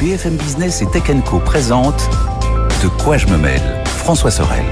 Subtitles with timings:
[0.00, 2.08] BFM Business et Tech Co présente
[2.82, 4.64] De quoi je me mêle François Sorel.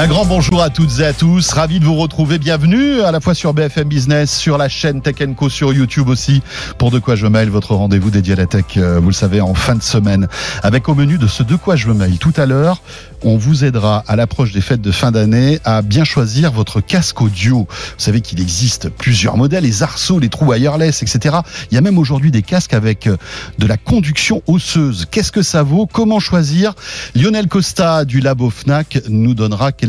[0.00, 1.50] Un grand bonjour à toutes et à tous.
[1.50, 2.38] Ravi de vous retrouver.
[2.38, 6.40] Bienvenue à la fois sur BFM Business, sur la chaîne Tech Co, sur YouTube aussi.
[6.78, 9.40] Pour De quoi je me votre rendez-vous dédié à la tech, euh, vous le savez,
[9.40, 10.28] en fin de semaine.
[10.62, 12.80] Avec au menu de ce De quoi je me tout à l'heure,
[13.24, 17.20] on vous aidera à l'approche des fêtes de fin d'année à bien choisir votre casque
[17.20, 17.66] audio.
[17.68, 21.38] Vous savez qu'il existe plusieurs modèles, les arceaux, les trous wireless, etc.
[21.72, 23.16] Il y a même aujourd'hui des casques avec euh,
[23.58, 25.08] de la conduction osseuse.
[25.10, 25.86] Qu'est-ce que ça vaut?
[25.86, 26.74] Comment choisir?
[27.16, 29.87] Lionel Costa du Labo Fnac nous donnera quelques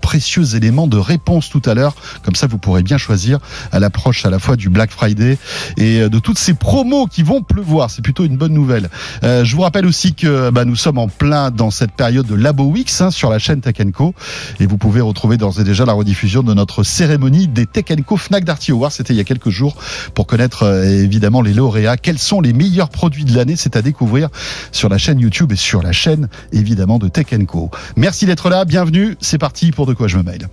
[0.00, 1.94] précieux éléments de réponse tout à l'heure.
[2.22, 3.38] Comme ça, vous pourrez bien choisir
[3.72, 5.38] à l'approche à la fois du Black Friday
[5.76, 7.90] et euh, de toutes ces promos qui vont pleuvoir.
[7.90, 8.88] C'est plutôt une bonne nouvelle.
[9.24, 12.34] Euh, je vous rappelle aussi que bah, nous sommes en plein dans cette période de
[12.34, 14.14] Labo hein, sur la chaîne Tech Co.
[14.60, 18.16] Et vous pouvez retrouver d'ores et déjà la rediffusion de notre cérémonie des Tech Co
[18.16, 18.92] Fnac Darty Awards.
[18.92, 19.76] C'était il y a quelques jours
[20.14, 21.96] pour connaître euh, évidemment les lauréats.
[21.96, 23.56] Quels sont les meilleurs produits de l'année?
[23.56, 24.28] C'est à découvrir
[24.72, 27.70] sur la chaîne YouTube et sur la chaîne évidemment de Tech Co.
[27.96, 28.64] Merci d'être là.
[28.64, 29.16] Bienvenue.
[29.38, 30.48] Parti pour De quoi je me mail.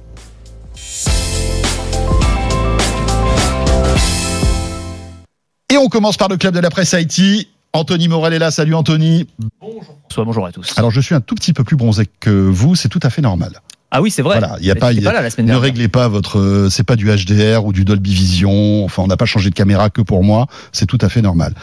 [5.72, 7.50] Et on commence par le club de la presse Haïti.
[7.74, 8.52] Anthony Morel est là.
[8.52, 9.28] Salut Anthony.
[9.60, 9.98] Bonjour.
[10.10, 10.78] Soit bonjour à tous.
[10.78, 13.22] Alors je suis un tout petit peu plus bronzé que vous, c'est tout à fait
[13.22, 13.60] normal.
[13.92, 14.40] Ah oui, c'est vrai.
[14.40, 16.40] Voilà, il y a pas, y a- pas là la semaine ne réglez pas votre,
[16.40, 18.84] euh, c'est pas du HDR ou du Dolby Vision.
[18.84, 20.48] Enfin, on n'a pas changé de caméra que pour moi.
[20.74, 21.54] C'est tout à fait normal.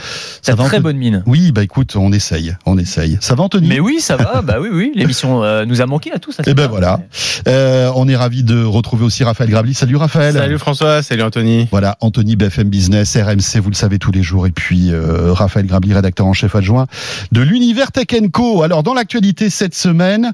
[0.42, 1.22] T'as va, très Anthony bonne mine.
[1.26, 3.18] Oui, bah écoute, on essaye, on essaye.
[3.20, 3.68] Ça va Anthony?
[3.68, 4.40] Mais oui, ça va.
[4.40, 4.92] bah oui, oui.
[4.94, 6.32] L'émission euh, nous a manqué à tous.
[6.32, 7.00] ça, c'est Eh ben voilà.
[7.48, 9.74] Euh, on est ravi de retrouver aussi Raphaël Grabli.
[9.74, 10.32] Salut Raphaël.
[10.34, 11.68] Salut François, salut Anthony.
[11.70, 15.66] Voilà, Anthony BFM Business, RMC, vous le savez tous les jours, et puis euh, Raphaël
[15.66, 16.86] Grabli, rédacteur en chef adjoint
[17.32, 18.62] de l'univers Tech Co.
[18.62, 20.32] Alors dans l'actualité cette semaine,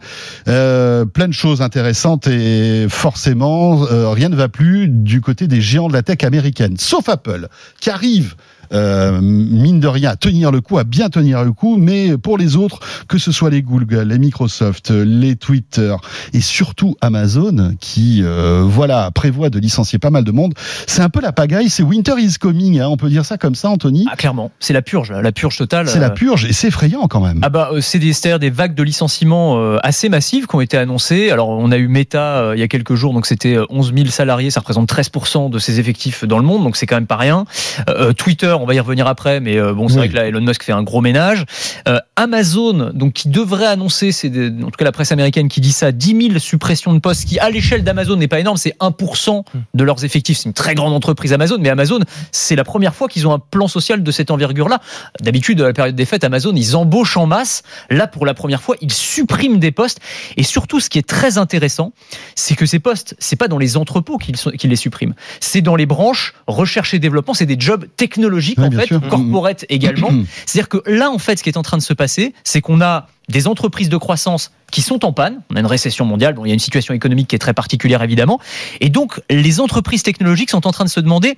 [0.48, 1.77] euh, plein de choses intéressantes
[2.26, 6.76] et forcément euh, rien ne va plus du côté des géants de la tech américaine,
[6.78, 7.48] sauf Apple,
[7.80, 8.34] qui arrive.
[8.72, 12.38] Euh, mine de rien, à tenir le coup, à bien tenir le coup, mais pour
[12.38, 15.94] les autres, que ce soit les Google, les Microsoft, les Twitter
[16.32, 20.54] et surtout Amazon, qui euh, voilà prévoit de licencier pas mal de monde,
[20.86, 23.54] c'est un peu la pagaille, c'est Winter is coming, hein, on peut dire ça comme
[23.54, 24.06] ça, Anthony.
[24.10, 25.88] Ah clairement, c'est la purge, la purge totale.
[25.88, 27.40] c'est la euh, purge et c'est effrayant quand même.
[27.42, 31.30] Ah bah c'est des, des vagues de licenciements assez massives qui ont été annoncées.
[31.30, 34.08] Alors on a eu Meta il y a quelques jours, donc c'était euh, 11 000
[34.08, 37.16] salariés, ça représente 13% de ses effectifs dans le monde, donc c'est quand même pas
[37.16, 37.44] rien.
[37.88, 39.98] Euh, Twitter, on va y revenir après, mais euh, bon c'est Oui.
[40.00, 41.44] vrai que là Elon Musk fait un gros ménage.
[41.86, 45.72] Euh, Amazon, donc qui devrait annoncer, c'est en tout cas la presse américaine qui dit
[45.72, 49.44] ça, 10 000 suppressions de postes, qui à l'échelle d'Amazon n'est pas énorme, c'est 1%
[49.74, 50.38] de leurs effectifs.
[50.38, 52.00] C'est une très grande entreprise Amazon, mais Amazon,
[52.32, 54.80] c'est la première fois qu'ils ont un plan social de cette envergure-là.
[55.20, 57.62] D'habitude, à la période des fêtes, Amazon, ils embauchent en masse.
[57.90, 60.00] Là, pour la première fois, ils suppriment des postes.
[60.36, 61.92] Et surtout, ce qui est très intéressant,
[62.34, 64.36] c'est que ces postes, c'est pas dans les entrepôts qu'ils
[64.70, 65.14] les suppriment.
[65.40, 67.34] C'est dans les branches recherche et développement.
[67.34, 69.00] C'est des jobs technologiques, En fait, sûr.
[69.08, 70.10] corporate également.
[70.46, 72.80] C'est-à-dire que là, en fait, ce qui est en train de se passer, c'est qu'on
[72.80, 75.40] a des entreprises de croissance qui sont en panne.
[75.50, 77.54] On a une récession mondiale, bon, il y a une situation économique qui est très
[77.54, 78.40] particulière évidemment.
[78.80, 81.36] Et donc, les entreprises technologiques sont en train de se demander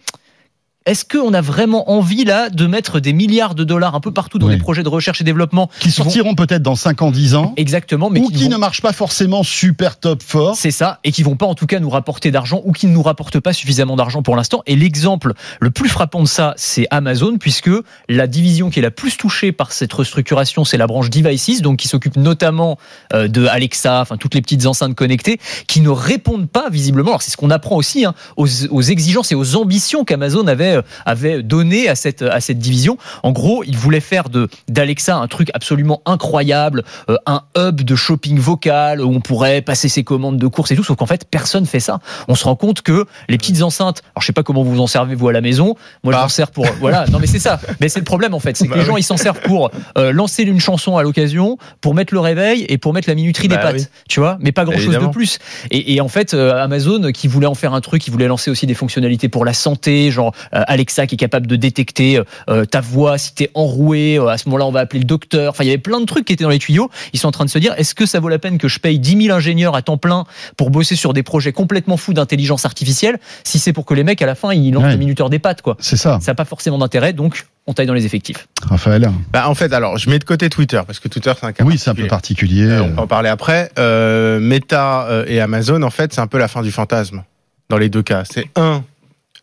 [0.86, 4.38] est-ce qu'on a vraiment envie là de mettre des milliards de dollars un peu partout
[4.38, 4.54] dans Oui.
[4.56, 7.52] des projets de recherche et développement qui vont- sortiront peut-être dans 5 ans, 10 ans,
[7.58, 10.56] exactement, mais ou qui qui vont- ne marchent pas forcément super top fort.
[10.56, 12.92] c'est ça, et qui vont pas en tout cas nous rapporter d'argent ou qui ne
[12.92, 14.62] nous rapportent pas suffisamment d'argent pour l'instant.
[14.66, 17.70] Et l'exemple le plus frappant de ça, c'est Amazon, puisque
[18.08, 21.78] la division qui est la plus touchée par cette restructuration, c'est la branche Devices, donc
[21.80, 22.78] qui s'occupe notamment
[23.12, 27.10] euh, de Alexa, enfin toutes les petites enceintes connectées, qui ne répondent pas visiblement.
[27.10, 30.70] Alors c'est ce qu'on apprend aussi hein, aux, aux exigences et aux ambitions qu'Amazon avait
[30.70, 32.96] euh, avait donné à cette à cette division.
[33.22, 34.24] En gros, ils voulaient faire
[34.68, 39.88] d'Alexa un truc absolument incroyable, euh, un hub de shopping vocal où on pourrait passer
[39.88, 40.84] ses commandes de courses et tout.
[40.84, 42.00] Sauf qu'en fait, personne fait ça.
[42.28, 44.02] On se rend compte que les petites enceintes.
[44.14, 45.74] Alors je sais pas comment vous en servez vous à la maison.
[46.04, 46.22] Moi, je Bah.
[46.22, 47.06] m'en sers pour voilà.
[47.08, 47.60] Non mais c'est ça.
[47.80, 49.70] Mais c'est le problème en fait, c'est que Bah les gens ils s'en servent pour
[49.98, 53.48] euh, lancer une chanson à l'occasion, pour mettre le réveil et pour mettre la minuterie
[53.48, 53.76] des Bah pattes.
[53.76, 53.86] oui.
[54.08, 55.38] Tu vois, mais pas grand chose de plus.
[55.70, 58.50] Et, et en fait, euh, Amazon qui voulait en faire un truc, qui voulait lancer
[58.50, 60.32] aussi des fonctionnalités pour la santé, genre
[60.66, 64.18] Alexa qui est capable de détecter euh, ta voix si t'es enroué.
[64.18, 65.50] euh, à ce moment-là, on va appeler le docteur.
[65.50, 66.90] Enfin, il y avait plein de trucs qui étaient dans les tuyaux.
[67.12, 68.78] Ils sont en train de se dire, est-ce que ça vaut la peine que je
[68.78, 70.24] paye 10 000 ingénieurs à temps plein
[70.56, 74.20] pour bosser sur des projets complètement fous d'intelligence artificielle si c'est pour que les mecs
[74.22, 74.92] à la fin ils lancent Ouais.
[74.92, 75.76] le minuteur des pattes quoi.
[75.80, 78.48] C'est ça, Ça n'a pas forcément d'intérêt, donc on taille dans les effectifs.
[78.62, 79.10] Raphaël.
[79.32, 81.62] Bah, en fait, alors, je mets de côté Twitter, parce que Twitter, c'est un cas
[81.64, 82.64] Oui, c'est un peu particulier.
[82.64, 83.70] Euh, on va en parler après.
[83.78, 87.22] Euh, Meta euh, et Amazon, en fait, c'est un peu la fin du fantasme.
[87.68, 88.24] Dans les deux cas.
[88.28, 88.82] C'est un,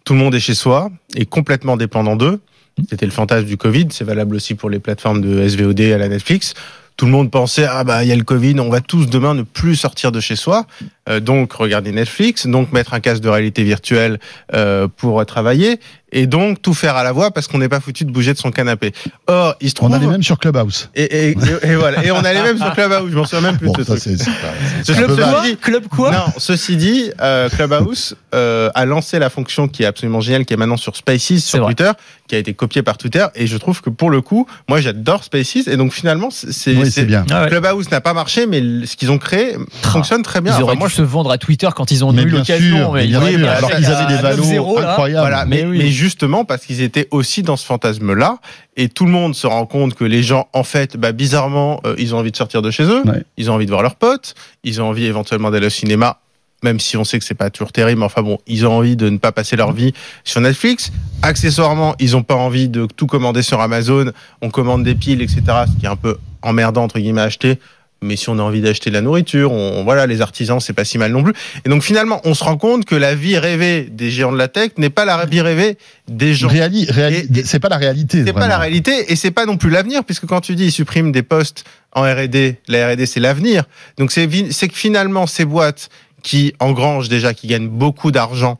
[0.07, 2.39] tout le monde est chez soi et complètement dépendant d'eux.
[2.89, 3.87] C'était le fantasme du Covid.
[3.89, 6.53] C'est valable aussi pour les plateformes de SVOD à la Netflix.
[6.95, 9.33] Tout le monde pensait ah bah il y a le Covid, on va tous demain
[9.33, 10.65] ne plus sortir de chez soi,
[11.09, 14.19] Euh, donc regarder Netflix, donc mettre un casque de réalité virtuelle
[14.53, 15.79] euh, pour travailler.
[16.11, 18.37] Et donc tout faire à la voix parce qu'on n'est pas foutu de bouger de
[18.37, 18.93] son canapé.
[19.27, 20.89] Or, il se trouve On a les mêmes sur Clubhouse.
[20.95, 21.35] et, et, et-
[21.71, 22.03] et voilà.
[22.05, 23.09] Et on a les mêmes sur Clubhouse.
[23.11, 24.17] Je m'en souviens même plus Bon, de ce ça truc.
[24.83, 29.67] c'est club Quoi Club quoi Non, ceci dit, euh, Clubhouse euh, a lancé la fonction
[29.67, 31.73] qui est absolument géniale, qui est maintenant sur Spaces, sur vrai.
[31.73, 31.91] Twitter,
[32.27, 33.25] qui a été copiée par Twitter.
[33.35, 35.67] Et je trouve que pour le coup, moi j'adore Spaces.
[35.67, 37.25] Et donc finalement, c'est Oui, c'est- bien.
[37.31, 37.47] Ah ouais.
[37.49, 40.51] Clubhouse n'a pas marché, mais ce qu'ils ont créé fonctionne très bien.
[40.53, 42.93] Ils Enfin, auraient moi, dû se vendre à Twitter quand ils ont Mais eu l'occasion.
[42.93, 44.91] mais ils bien mis alors à- qu'ils avaient des à valos 9-0, là.
[44.91, 45.19] incroyables.
[45.27, 45.77] Voilà, mais, Mais oui.
[45.79, 48.37] mais justement parce qu'ils étaient aussi dans ce fantasme-là,
[48.77, 51.95] et tout le monde se rend compte que les gens, en fait, bah, bizarrement, euh,
[51.97, 53.23] ils ont envie de sortir de chez eux, Ouais.
[53.37, 56.19] ils ont envie de voir leurs potes, ils ont envie éventuellement d'aller au cinéma,
[56.63, 58.95] même si on sait que c'est pas toujours terrible, mais enfin bon, ils ont envie
[58.95, 60.91] de ne pas passer leur vie sur Netflix.
[61.21, 64.11] Accessoirement, ils ont pas envie de tout commander sur Amazon,
[64.41, 67.59] on commande des piles, etc., ce qui est un peu emmerdant entre guillemets à acheter.
[68.01, 70.85] Mais si on a envie d'acheter de la nourriture, on, voilà, les artisans, c'est pas
[70.85, 71.33] si mal non plus.
[71.65, 74.47] Et donc finalement, on se rend compte que la vie rêvée des géants de la
[74.47, 75.77] tech n'est pas la vie rêvée
[76.07, 76.47] des gens.
[76.47, 78.23] Réali- réali- c'est pas la réalité.
[78.23, 80.71] C'est pas la réalité et c'est pas non plus l'avenir puisque quand tu dis ils
[80.71, 81.63] suppriment des postes
[81.93, 83.63] en R&D, la R&D c'est l'avenir.
[83.97, 85.89] Donc c'est que finalement ces boîtes
[86.21, 88.59] qui engrangent déjà, qui gagnent beaucoup d'argent,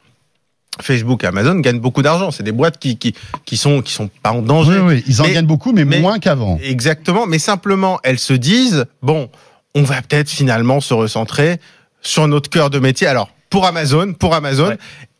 [0.81, 2.31] Facebook, et Amazon gagnent beaucoup d'argent.
[2.31, 3.13] C'est des boîtes qui qui
[3.45, 4.79] qui sont qui sont pas en Oui, danger.
[4.79, 6.59] oui, ils en Mais- gagnent beaucoup, mais, mais- moins qu'avant.
[6.63, 9.29] Exactement, mais simplement elles se disent bon,
[9.75, 11.59] on va peut-être finalement se recentrer
[12.01, 13.07] sur notre cœur de métier.
[13.07, 14.69] Alors pour Amazon, pour Amazon.
[14.69, 14.77] Ouais.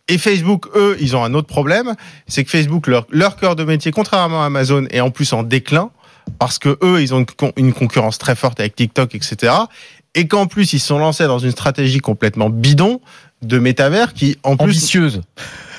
[0.10, 1.94] Et Facebook, eux, ils ont un autre problème,
[2.28, 5.44] c'est que Facebook, leur, leur cœur de métier, contrairement à Amazon, est en plus en
[5.44, 5.90] déclin,
[6.40, 9.54] parce que eux, ils ont une, con- une concurrence très forte avec TikTok, etc.
[10.16, 13.02] Et qu'en plus, ils se sont lancés dans une stratégie complètement bidon
[13.42, 15.22] de métavers qui, en plus, ambitieuse.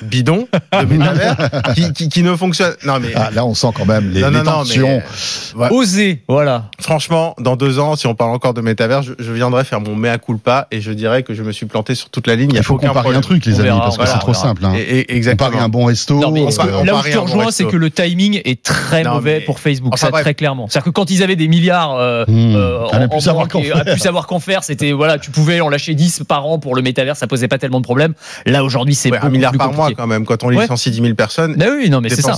[0.03, 1.37] Bidon de métavers,
[1.75, 2.75] qui, qui, qui ne fonctionne.
[2.87, 4.87] Non, mais Ah, là, on sent quand même les, non, les non, non, tensions.
[5.57, 5.69] mais, Ouais.
[5.73, 6.71] Oser, voilà.
[6.81, 9.95] Franchement, dans deux ans, si on parle encore de métavers, je, je viendrai faire mon
[9.97, 12.51] mea culpa et je dirais que je me suis planté sur toute la ligne.
[12.55, 14.21] Il faut qu'on parie un truc, les On amis, verra, parce que voilà, c'est on
[14.21, 14.43] trop verra.
[14.45, 14.65] simple.
[14.65, 14.73] Hein.
[14.77, 15.51] Et, et- On exactement.
[15.51, 16.19] parie un bon resto.
[16.21, 18.41] Non, mais euh, on part- on là où je te rejoins, c'est que le timing
[18.45, 20.23] est très Non, mauvais mais- pour Facebook, Enfin, ça bref.
[20.25, 20.69] très clairement.
[20.69, 22.55] C'est-à-dire que quand ils avaient des milliards euh, Hmm.
[22.57, 23.85] euh, Elle a en- pu savoir qu'en faire.
[23.85, 26.83] pu savoir qu'en faire, c'était voilà, tu pouvais en lâcher 10 par an pour le
[26.83, 28.15] métavers, ça posait pas tellement de problèmes.
[28.47, 30.01] Là aujourd'hui, c'est un milliard plus par mois compliqué.
[30.03, 30.63] quand même, quand on Ouais.
[30.63, 31.55] licencie 10 000 personnes.
[31.57, 32.37] Bah oui, non mais c'est ça.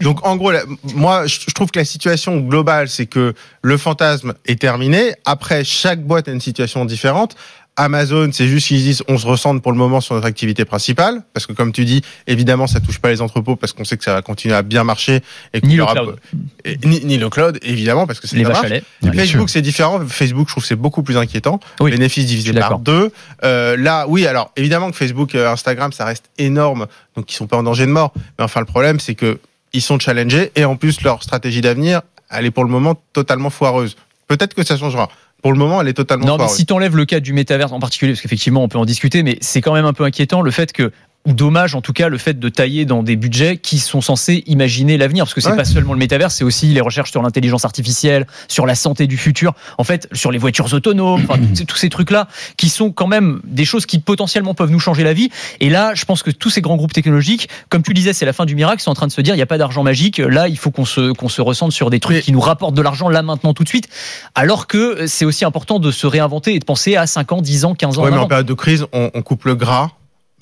[0.00, 0.62] Donc en gros, là,
[0.94, 3.32] moi, je je trouve que la situation globale, c'est que
[3.62, 5.14] le fantasme est terminé.
[5.24, 7.34] Après, chaque boîte a une situation différente.
[7.76, 11.22] Amazon, c'est juste qu'ils disent on se recentre pour le moment sur notre activité principale,
[11.34, 14.04] parce que comme tu dis, évidemment, ça touche pas les entrepôts parce qu'on sait que
[14.04, 15.20] ça va continuer à bien marcher
[15.52, 16.16] et Ni le aura- cloud.
[16.64, 18.64] et- ni, ni le cloud, évidemment, parce que c'est Les vaches
[19.02, 19.12] à.
[19.12, 20.00] Facebook, c'est différent.
[20.08, 21.60] Facebook, je trouve, c'est beaucoup plus inquiétant.
[21.80, 21.90] Oui,
[22.24, 23.12] divisés suis par deux.
[23.44, 27.46] Euh, là, oui, alors évidemment que Facebook, euh, Instagram, ça reste énorme, donc ils sont
[27.46, 28.12] pas en danger de mort.
[28.38, 29.38] Mais enfin, le problème, c'est que
[29.72, 32.00] ils sont challengés et en plus leur stratégie d'avenir,
[32.30, 33.96] elle est pour le moment totalement foireuse.
[34.28, 35.08] Peut-être que ça changera.
[35.46, 37.78] Pour le moment, elle est totalement Non, mais si t'enlèves le cas du métaverse en
[37.78, 40.50] particulier, parce qu'effectivement, on peut en discuter, mais c'est quand même un peu inquiétant le
[40.50, 40.90] fait que
[41.26, 44.42] ou dommage en tout cas le fait de tailler dans des budgets qui sont censés
[44.46, 45.56] imaginer l'avenir parce que c'est Ouais.
[45.56, 49.16] pas seulement le métavers c'est aussi les recherches sur l'intelligence artificielle sur la santé du
[49.16, 53.06] futur en fait sur les voitures autonomes enfin tous ces- trucs là qui sont quand
[53.06, 55.30] même des choses qui potentiellement peuvent nous changer la vie
[55.60, 58.32] et là je pense que tous ces grands groupes technologiques comme tu disais c'est la
[58.32, 60.18] fin du miracle sont en train de se dire il n'y a pas d'argent magique
[60.18, 62.82] là il faut qu'on se qu'on se ressente sur des trucs qui nous rapportent de
[62.82, 63.88] l'argent là maintenant tout de suite
[64.34, 67.64] alors que c'est aussi important de se réinventer et de penser à 5 ans 10
[67.64, 69.90] ans 15 ans Ouais, mais en période de crise, on, on coupe le gras.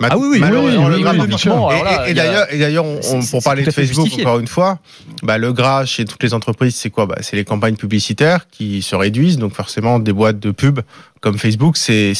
[0.03, 1.17] Ah oui, oui, malheureusement, oui, le oui, gras, oui.
[1.71, 2.13] Alors Et- a-
[2.57, 2.85] d'ailleurs,
[3.31, 4.79] pour parler de Facebook, encore une fois,
[5.23, 7.05] bah, le gras chez toutes les entreprises, c'est quoi?
[7.05, 9.37] Bah, C'est les campagnes publicitaires qui se réduisent.
[9.37, 10.81] Donc forcément, des boîtes de pub
[11.25, 12.13] comme Facebook, c'est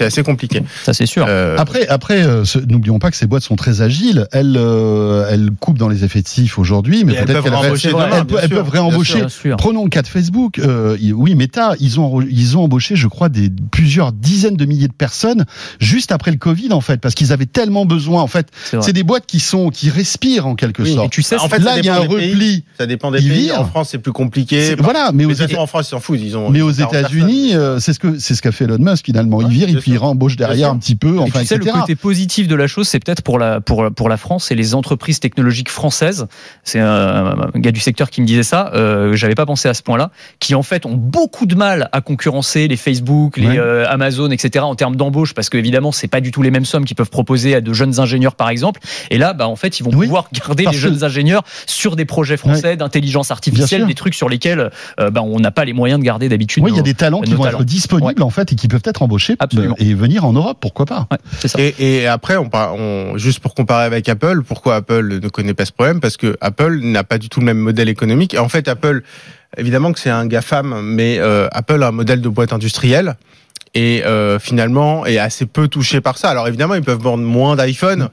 [0.00, 0.62] assez compliqué.
[0.84, 4.26] ça c'est sûr Euh, Après, après, euh, n'oublions pas que ces boîtes sont très agiles.
[4.32, 7.42] Elles, euh, elles coupent dans les effectifs aujourd'hui, mais peut-être peuvent
[7.80, 9.22] qu'elles demain, elles, peuvent réembaucher.
[9.56, 10.58] Prenons le cas de Facebook.
[10.58, 14.88] Euh, oui, Meta, ils ont ils ont embauché, je crois, des plusieurs dizaines de milliers
[14.88, 15.46] de personnes
[15.78, 18.20] juste après le Covid, en fait, parce qu'ils avaient tellement besoin.
[18.20, 18.48] En fait,
[18.82, 21.12] c'est des boîtes qui sont qui respirent en quelque Oui, et sorte.
[21.12, 22.30] tu sais En fait, Là, il y a un pays.
[22.32, 22.64] repli.
[22.76, 23.42] ça dépend des ils pays.
[23.44, 23.60] virent.
[23.62, 24.74] En France, c'est plus compliqué.
[24.78, 26.20] Voilà, mais aux, Mais en France, ils s'en foutent.
[26.22, 26.50] Ils ont.
[26.50, 29.06] mais ils ont aux 40 États-Unis, c'est ce que c'est ce qu'a fait Elon Musk
[29.06, 29.40] finalement.
[29.42, 31.72] Il vire et puis il rembauche derrière un petit peu, Et enfin, tu sais, etc.
[31.74, 34.54] le côté positif de la chose, c'est peut-être pour la, pour, pour la France et
[34.54, 36.26] les entreprises technologiques françaises.
[36.64, 38.70] C'est un, un gars du secteur qui me disait ça.
[38.74, 42.00] Euh, J'avais pas pensé à ce point-là, qui en fait ont beaucoup de mal à
[42.00, 43.58] concurrencer les Facebook, les Ouais.
[43.58, 44.64] euh, Amazon, etc.
[44.64, 47.54] en termes d'embauche, parce qu'évidemment, c'est pas du tout les mêmes sommes qu'ils peuvent proposer
[47.54, 48.80] à de jeunes ingénieurs, par exemple.
[49.10, 51.96] Et là, bah, en fait, ils vont Oui, pouvoir garder les que- jeunes ingénieurs sur
[51.96, 55.72] des projets français d'intelligence artificielle, des trucs sur lesquels euh, bah, on n'a pas les
[55.72, 56.62] moyens de garder d'habitude.
[56.62, 57.58] Oui, il y a des talents qui vont talents.
[57.60, 59.74] être disponibles en fait et qui peuvent être embauchés Absolument.
[59.80, 61.58] euh, et venir en Europe, pourquoi pas Ouais, c'est ça.
[61.60, 65.64] Et, et après, on, on, juste pour comparer avec Apple, pourquoi Apple ne connaît pas
[65.64, 66.00] ce problème?
[66.00, 68.34] Parce que Apple n'a pas du tout le même modèle économique.
[68.34, 69.02] Et en fait, Apple,
[69.56, 73.16] évidemment que c'est un GAFAM, mais euh, Apple a un modèle de boîte industrielle.
[73.74, 76.30] Et euh, finalement est assez peu touché par ça.
[76.30, 78.08] Alors évidemment, ils peuvent vendre moins d'iPhone,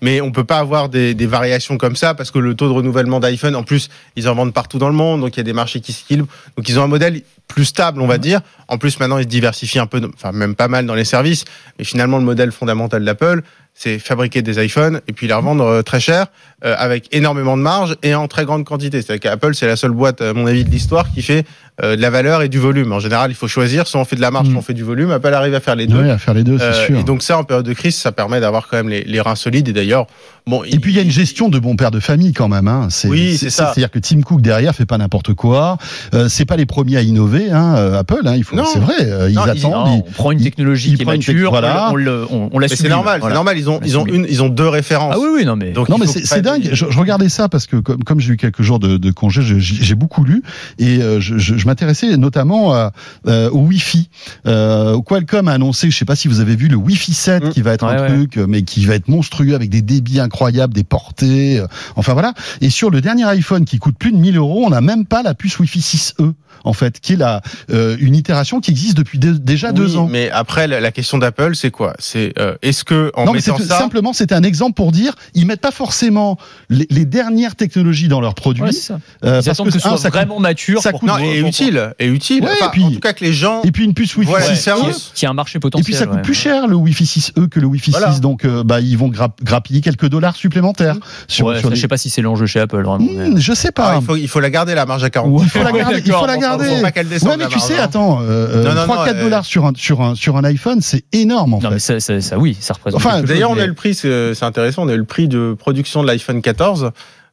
[0.00, 2.72] mais on peut pas avoir des, des, variations comme ça parce que le taux de
[2.72, 5.44] renouvellement d'iPhone, en plus, ils en vendent partout dans le monde, donc il y a
[5.44, 6.32] des marchés qui s'équilibrent.
[6.56, 8.40] Donc ils ont un modèle plus stable, on va dire.
[8.68, 11.44] En plus, maintenant, ils se diversifient un peu, enfin même pas mal dans les services.
[11.78, 13.42] Mais finalement, le modèle fondamental d'Apple,
[13.82, 16.26] c'est fabriquer des iPhones et puis les revendre euh, très cher,
[16.66, 19.00] euh, avec énormément de marge et en très grande quantité.
[19.00, 21.46] C'est-à-dire qu'Apple, c'est la seule boîte, à mon avis, de l'histoire qui fait
[21.82, 22.92] euh, de la valeur et du volume.
[22.92, 24.50] En général, il faut choisir, soit on fait de la marge, Mm.
[24.50, 25.10] soit on fait du volume.
[25.12, 26.02] Apple arrive à faire les deux.
[26.02, 26.98] Ouais, à faire les deux, c'est Euh, sûr.
[26.98, 29.34] et donc ça, en période de crise, ça permet d'avoir quand même les, les reins
[29.34, 29.66] solides.
[29.68, 30.06] Et d'ailleurs,
[30.46, 30.62] bon.
[30.64, 32.68] Et puis il y a une gestion de bon père de famille quand même.
[32.68, 32.88] Hein.
[33.04, 33.72] Oui, c'est ça.
[33.72, 35.78] C'est-à-dire que Tim Cook derrière fait pas n'importe quoi.
[36.12, 38.20] Euh, c'est pas les premiers à innover, hein, Apple.
[38.26, 38.56] Hein, il faut.
[38.56, 38.64] Non.
[38.70, 38.96] C'est vrai.
[39.00, 39.72] euh, ils Non, ils- attendent.
[39.86, 41.88] Non, ils- on prend une technologie qui est mature, voilà.
[41.92, 43.32] on, le- on, on la Mais c'est normal, Voilà.
[43.32, 43.56] c'est normal.
[43.58, 45.14] Ils ont, La ils ont une, ils ont deux références.
[45.16, 45.70] Ah oui, oui, non mais.
[45.72, 46.70] Donc, Non, mais c'est dingue.
[46.72, 49.42] Je, je regardais ça parce que comme, comme j'ai eu quelques jours de, de congé,
[49.58, 50.42] j'ai beaucoup lu
[50.78, 52.92] et euh, je, je- je m'intéressais notamment à,
[53.28, 54.08] euh, au Wi-Fi.
[54.46, 57.48] Euh, Qualcomm a annoncé, je sais pas si vous avez vu le Wi-Fi 7 Mm.
[57.50, 58.08] qui va être Ouais, un ouais.
[58.08, 61.62] truc, mais qui va être monstrueux avec des débits incroyables, des portées.
[61.96, 62.34] enfin voilà.
[62.60, 65.22] Et sur le dernier iPhone qui coûte plus de 1000 euros, on n'a même pas
[65.22, 66.32] la puce Wi-Fi 6E
[66.64, 67.40] en fait, qui est la
[67.70, 70.06] euh, une itération qui existe depuis dé- déjà Oui, deux ans.
[70.10, 71.94] Mais après, la, la question d'Apple, c'est quoi?
[71.98, 74.74] C'est euh, est-ce que en non, mais c'est mettant tout- ça, simplement, c'était un exemple
[74.74, 76.36] pour dire, ils mettent pas forcément
[76.68, 78.62] les, les dernières technologies dans leurs produits.
[78.62, 78.94] Ouais, ça.
[78.94, 78.98] euh,
[79.40, 80.82] Ils parce attendent que, ce un, soit ça coûte- vraiment mature.
[80.82, 82.44] ça coûte- non, pour- utile, est utile.
[82.44, 83.62] Ouais, Enfin, et puis- en tout cas, que les gens.
[83.64, 84.76] Et puis une puce Wi-Fi Voilà, 6 c'est E.
[84.76, 84.94] sérieux.
[85.14, 85.84] qui a un marché Et potentiel.
[85.84, 86.22] puis ça coûte ouais.
[86.22, 88.12] plus cher le Wi-Fi 6E que le Wi-Fi Voilà.
[88.12, 90.96] 6, donc euh, bah ils vont grapp- grappiller quelques dollars supplémentaires
[91.28, 92.98] sur, Ouais, sur ça, les- Je sais pas si c'est l'enjeu chez Apple vraiment.
[92.98, 93.96] mais- Hmm, je sais Ah, pas.
[94.00, 95.32] il, faut, il faut la garder la marge à 40.
[95.32, 95.44] Ouais.
[95.44, 96.02] Il faut la garder.
[96.40, 97.84] Il faut pas qu'elle descende, Ouais, mais tu marge, sais, hein.
[97.84, 100.80] attends, euh, Non, non, 3-4 non, dollars euh, sur un sur un sur un iPhone,
[100.80, 101.74] c'est énorme en Non, fait.
[101.74, 103.00] mais ça, ça, ça, oui, ça représente.
[103.04, 105.28] Enfin, D'ailleurs, on mais- a eu le prix, c'est intéressant, on a eu le prix
[105.28, 106.90] de production de l'iPhone 14.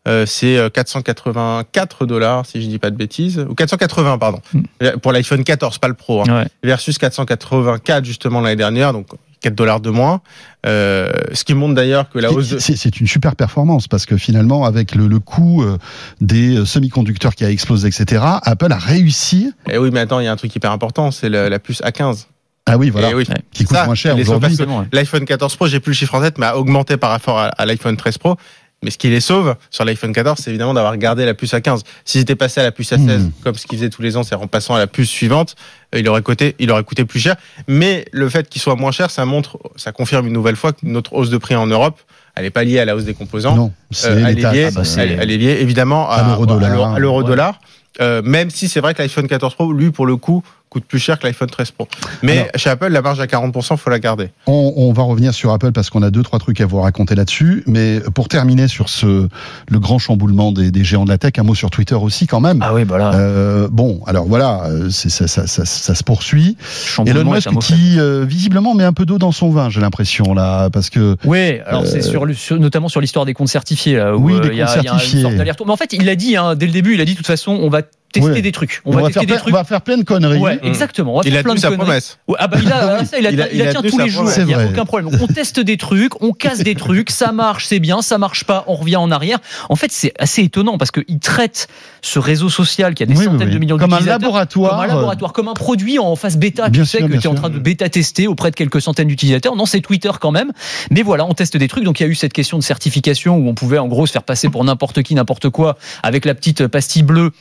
[0.08, 4.62] Euh, c'est euh, 484 dollars, si je dis pas de bêtises, ou 480, pardon, Hmm.
[5.02, 6.48] pour l'iPhone 14, pas le Pro, hein, Ouais.
[6.64, 9.08] versus 484 justement l'année dernière, donc
[9.42, 10.22] 4 dollars de moins.
[10.66, 12.60] Euh, ce qui montre d'ailleurs que la hausse de...
[12.60, 15.78] C'est- une super performance parce que finalement, avec le, le coût euh,
[16.22, 19.52] des semi-conducteurs qui a explosé, etc., Apple a réussi.
[19.70, 21.82] Eh oui, mais attends, il y a un truc hyper important, c'est la, la puce
[21.82, 22.26] A15.
[22.70, 23.26] Ah oui, voilà, Eh oui.
[23.54, 24.58] Qui coûte Ça, moins cher aujourd'hui.
[24.92, 27.46] L'iPhone 14 Pro, j'ai plus le chiffre en tête, mais a augmenté par rapport à,
[27.48, 28.36] à l'iPhone 13 Pro.
[28.84, 31.82] Mais ce qui les sauve sur l'iPhone 14, c'est évidemment d'avoir gardé la puce A15.
[32.06, 33.32] S'ils étaient passés à la puce A16, Hmm.
[33.44, 35.56] comme ce qu'ils faisaient tous les ans, c'est en passant à la puce suivante,
[35.96, 37.36] euh, il aurait coûté, il aurait coûté plus cher.
[37.68, 40.80] Mais le fait qu'il soit moins cher, ça montre, ça confirme une nouvelle fois que
[40.84, 42.00] notre hausse de prix en Europe,
[42.36, 43.56] elle n'est pas liée à la hausse des composants.
[43.56, 43.74] Non,
[44.06, 44.66] Euh, elle, est liée.
[44.68, 46.70] Ah bah, elle, elle est liée évidemment à, À l'euro-dollar.
[46.72, 47.60] à l'euro- à l'euro-dollar.
[48.00, 51.00] Euh, même si c'est vrai que l'iPhone 14 Pro, lui, pour le coup, coûte plus
[51.00, 51.88] cher que l'iPhone 13 Pro.
[52.24, 54.30] Mais Alors- chez Apple, la marge à 40%, faut la garder.
[54.48, 57.16] On, on va revenir sur Apple parce qu'on a deux trois trucs à vous raconter
[57.16, 57.64] là-dessus.
[57.68, 59.28] Mais pour terminer sur ce
[59.70, 62.42] le grand chamboulement des, des géants de la tech, un mot sur Twitter aussi quand
[62.42, 62.60] même.
[62.62, 66.58] Ah oui, bah là, Euh, bon, alors voilà, euh, ça, ça, ça, ça se poursuit.
[66.86, 70.34] chamboulement Elon Musk qui euh, visiblement met un peu d'eau dans son vin, j'ai l'impression
[70.34, 73.48] là, parce que Oui, alors Euh, c'est sur, le- sur- notamment sur l'histoire des comptes
[73.48, 73.96] certifiés.
[73.98, 75.22] Là, où, Oui, des euh, il y a- comptes il y a une certifiés.
[75.22, 75.66] sorte d'aller-retour.
[75.68, 76.94] Mais en fait, il l'a dit hein, dès le début.
[76.94, 78.42] Il a dit de toute façon, on va tester Ouais.
[78.42, 78.82] des trucs.
[78.86, 79.54] On, on, va, va tester faire des plein, trucs.
[79.54, 80.40] on va faire plein de conneries.
[80.40, 81.16] Ouais, exactement.
[81.16, 81.86] On va Il faire a plein tenu de sa conneries.
[81.86, 82.18] promesse.
[82.28, 83.98] Ouais, ah bah il a, ça, il a, Il a- il il a tient tous
[83.98, 84.30] les jours.
[84.38, 85.12] Il n'y a aucun problème.
[85.12, 88.44] Donc, on teste des trucs, on casse des trucs, ça marche, c'est bien, ça marche
[88.46, 89.40] pas, on revient en arrière.
[89.70, 91.68] En fait, c'est assez étonnant parce qu'il traite
[92.02, 93.54] ce réseau social qui a des Oui, centaines oui.
[93.54, 94.72] de millions comme un d'utilisateurs laboratoire.
[94.72, 97.24] comme un laboratoire, comme un produit en phase bêta, Bien tu sais, sûr, que tu
[97.24, 99.56] es en train de bêta tester auprès de quelques centaines d'utilisateurs.
[99.56, 100.52] Non, c'est Twitter quand même.
[100.92, 101.84] Mais voilà, on teste des trucs.
[101.84, 104.12] Donc il y a eu cette question de certification où on pouvait en gros se
[104.12, 107.32] faire passer pour n'importe qui, n'importe quoi, avec la petite pastille bleue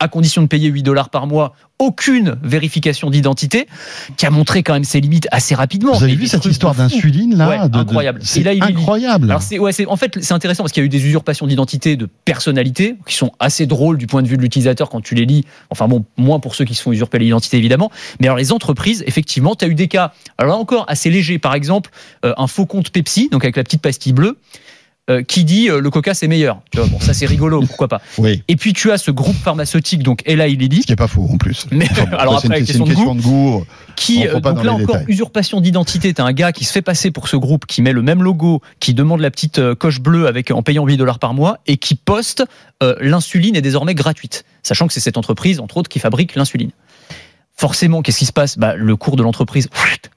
[0.00, 3.66] à condition de payer 8 dollars par mois, aucune vérification d'identité,
[4.16, 5.92] qui a montré quand même ses limites assez rapidement.
[5.92, 8.20] Vous avez Et vu cette histoire d'insuline là Ouais, de- de- incroyable.
[8.22, 9.30] C'est il incroyable.
[9.30, 11.46] Alors c'est ouais, c'est en fait c'est intéressant parce qu'il y a eu des usurpations
[11.46, 15.14] d'identité de personnalité qui sont assez drôles du point de vue de l'utilisateur quand tu
[15.14, 15.44] les lis.
[15.70, 17.90] Enfin bon, moins pour ceux qui se font usurper l'identité évidemment,
[18.20, 21.38] mais alors les entreprises effectivement, tu as eu des cas alors là encore assez légers
[21.38, 21.90] par exemple
[22.24, 24.38] euh, un faux compte Pepsi donc avec la petite pastille bleue
[25.10, 26.60] euh, qui dit euh, le Coca c'est meilleur.
[26.70, 28.00] Tu vois, bon ça c'est rigolo, pourquoi pas.
[28.18, 31.08] Oui, Et puis tu as ce groupe pharmaceutique donc Eli Lilly ce qui est pas
[31.08, 31.66] faux en plus.
[31.70, 33.64] mais Enfin, bon, alors après une, question une de goût question de goût.
[33.96, 35.04] qui euh, donc là encore détails.
[35.08, 38.02] usurpation d'identité t'as un gars qui se fait passer pour ce groupe qui met le
[38.02, 41.58] même logo qui demande la petite coche bleue avec en payant 8 dollars par mois
[41.66, 42.44] et qui poste
[43.00, 46.70] l'insuline est désormais gratuite sachant que c'est cette entreprise entre autres qui fabrique l'insuline
[47.58, 48.56] forcément qu'est-ce qui se passe?
[48.56, 49.68] Bah, le cours de l'entreprise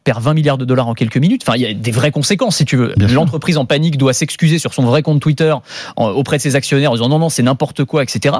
[0.04, 1.42] perd 20 milliards de dollars en quelques minutes.
[1.46, 2.94] Enfin il y a des vraies conséquences si tu veux.
[3.16, 5.54] L'entreprise en panique doit s'excuser sur son vrai compte Twitter
[5.96, 8.36] en- auprès de ses actionnaires en disant non non c'est n'importe quoi etc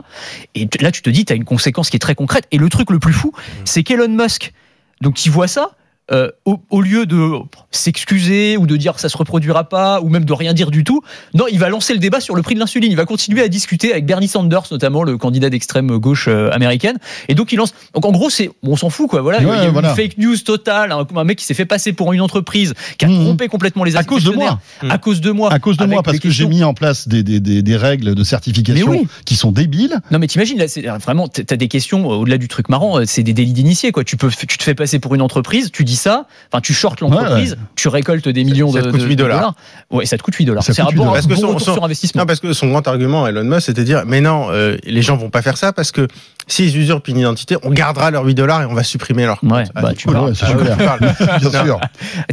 [0.56, 2.48] et là tu te dis tu as une conséquence qui est très concrète.
[2.52, 3.32] Et le truc le plus fou
[3.66, 4.54] c'est qu'Elon Musk
[5.02, 5.72] donc qui voit ça
[6.12, 7.32] euh, au, au lieu de
[7.72, 11.02] s'excuser ou de dire ça se reproduira pas ou même de rien dire du tout,
[11.34, 12.92] non, il va lancer le débat sur le prix de l'insuline.
[12.92, 16.98] Il va continuer à discuter avec Bernie Sanders, notamment le candidat d'extrême gauche euh, américaine.
[17.28, 17.74] Et donc il lance.
[17.94, 19.22] Donc en gros, c'est bon, on s'en fout quoi.
[19.22, 19.90] Voilà, il y a Ouais, eu voilà.
[19.92, 23.06] une fake news totale, un, un mec qui s'est fait passer pour une entreprise, qui
[23.06, 23.24] a Mhm.
[23.26, 24.60] trompé complètement les À cause de moi.
[24.90, 25.52] À cause de moi.
[25.52, 28.16] À cause de moi, parce que j'ai mis en place des, des, des, des règles
[28.16, 29.08] de certification oui.
[29.26, 30.00] qui sont débiles.
[30.12, 33.00] Non mais t'imagines là, c'est vraiment t- t'as des questions euh, au-delà du truc marrant,
[33.00, 34.04] euh, c'est des délits d'initié quoi.
[34.04, 37.02] Tu peux, tu te fais passer pour une entreprise, tu dis ça, enfin tu shortes
[37.02, 39.54] l'entreprise, Ouais, tu récoltes des millions ça de, te coûte de- 8 de dollars.
[39.90, 40.64] Ouais, ça te coûte 8 dollars.
[40.64, 42.22] Ça C'est coûte un 8 bon, bon son- retour son- sur investissement.
[42.22, 45.02] Non, parce que son grand argument, Elon Musk, c'était de dire, mais non, euh, les
[45.02, 46.08] gens vont pas faire ça parce que
[46.48, 49.52] s'ils usurpent une identité, on gardera leurs 8 dollars et on va supprimer leur compte.
[49.52, 50.30] Ouais, Ah, bah, tu parles.
[50.30, 50.78] ouais, c'est ah, clair.
[50.78, 51.40] tu parles.
[51.40, 51.80] Bien sûr.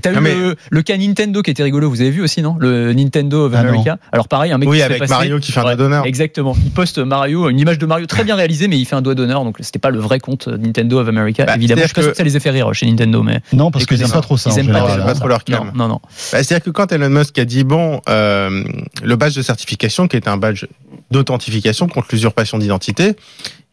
[0.02, 2.56] T'as vu mais- le, le cas Nintendo qui était rigolo, vous avez vu aussi non?
[2.58, 3.60] Le Nintendo of Ah.
[3.60, 3.98] America.
[4.12, 6.06] Alors pareil, un mec Oui, qui avec Mario qui fait un doigt d'honneur.
[6.06, 6.56] Exactement.
[6.64, 9.14] Il poste Mario, une image de Mario très bien réalisée, mais il fait un doigt
[9.14, 11.44] d'honneur, donc c'était pas le vrai compte Nintendo of America.
[11.44, 13.70] Bah, Évidemment, je pas sûr que ça les ait fait rire chez Nintendo, mais Non,
[13.70, 14.50] parce qu'ils n'aiment pas trop ça.
[14.56, 15.72] ils pas trop leur non, calme.
[15.74, 16.00] non, non.
[16.02, 18.64] Bah, C'est-à-dire que quand Elon Musk a dit, bon, euh,
[19.02, 20.64] le badge de certification, qui est un badge
[21.10, 23.16] d'authentification contre l'usurpation d'identité,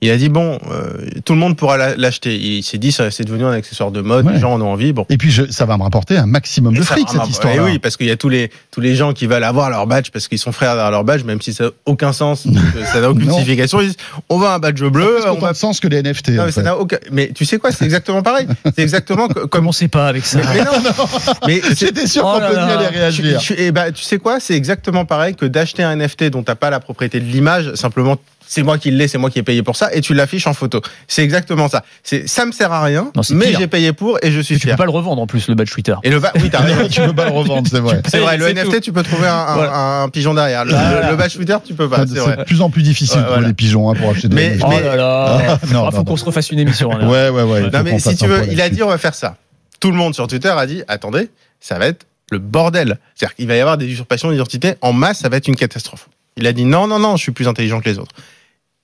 [0.06, 2.36] il a dit, bon, euh, tout le monde pourra la- l'acheter.
[2.36, 4.34] Il s'est dit, ça- c'est devenu un accessoire de mode, Ouais.
[4.34, 4.94] les gens en ont envie.
[4.94, 5.06] Bon.
[5.10, 7.54] Et puis, je- ça va me rapporter un maximum de Et fric, cette histoire.
[7.56, 9.86] Eh oui, parce qu'il y a tous les, tous les gens qui veulent avoir leur
[9.88, 12.46] badge parce qu'ils sont frères derrière leur badge, même si ça n'a aucun sens,
[12.94, 13.34] ça n'a aucune Non.
[13.34, 13.82] signification.
[13.82, 13.98] Ils disent,
[14.30, 16.30] on va un badge bleu, Ça a on autant va sens que les NFT.
[16.30, 16.66] Non, mais, ça fait.
[16.66, 16.98] n'a aucun...
[17.12, 18.48] mais tu sais quoi, c'est exactement pareil.
[18.76, 19.66] C'est exactement co- comme.
[19.66, 20.38] Commencez pas avec ça.
[20.38, 20.72] Mais, mais non,
[21.48, 23.40] mais J'étais sûr Oh qu'on peut tu, réagir.
[23.40, 26.54] tu- eh ben, tu sais quoi, c'est exactement pareil que d'acheter un NFT dont t'as
[26.54, 29.64] pas la propriété de l'image, simplement c'est moi qui l'ai, c'est moi qui ai payé
[29.64, 30.82] pour ça, et tu l'affiches en photo.
[31.08, 31.84] C'est exactement ça.
[32.04, 34.62] C'est ça me sert à rien, Non, mais j'ai payé pour et je suis tu
[34.62, 34.78] peux fier.
[34.78, 35.96] pas le revendre en plus le badge Twitter.
[36.04, 36.32] Et le va...
[36.36, 36.88] oui, t'as raison.
[36.90, 38.02] tu peux pas le revendre, c'est vrai.
[38.08, 39.78] C'est vrai, le NFT, tu peux trouver un, un- Voilà.
[40.04, 40.66] un pigeon derrière.
[40.66, 41.12] Le, Voilà.
[41.12, 43.48] le badge Twitter, tu peux pas, c'est de plus en plus difficile Ouais, pour voilà.
[43.48, 44.64] les pigeons hein, pour acheter des Mais- NFT.
[44.66, 45.26] Oh mais- là là.
[45.48, 46.92] Ah, non, Ah, faut qu'on se refasse une émission.
[46.92, 47.08] hein.
[47.08, 47.70] Ouais, ouais, ouais.
[47.72, 49.38] Non, mais si tu veux, il a dit on va faire ça.
[49.80, 52.98] Tout le monde sur Twitter a dit attendez, ça va être le bordel.
[53.16, 56.08] C'est-à-dire qu'il va y avoir des usurpations d'identité en masse, ça va être une catastrophe.
[56.38, 58.16] Il a dit non, non, non, je suis plus intelligent que les autres.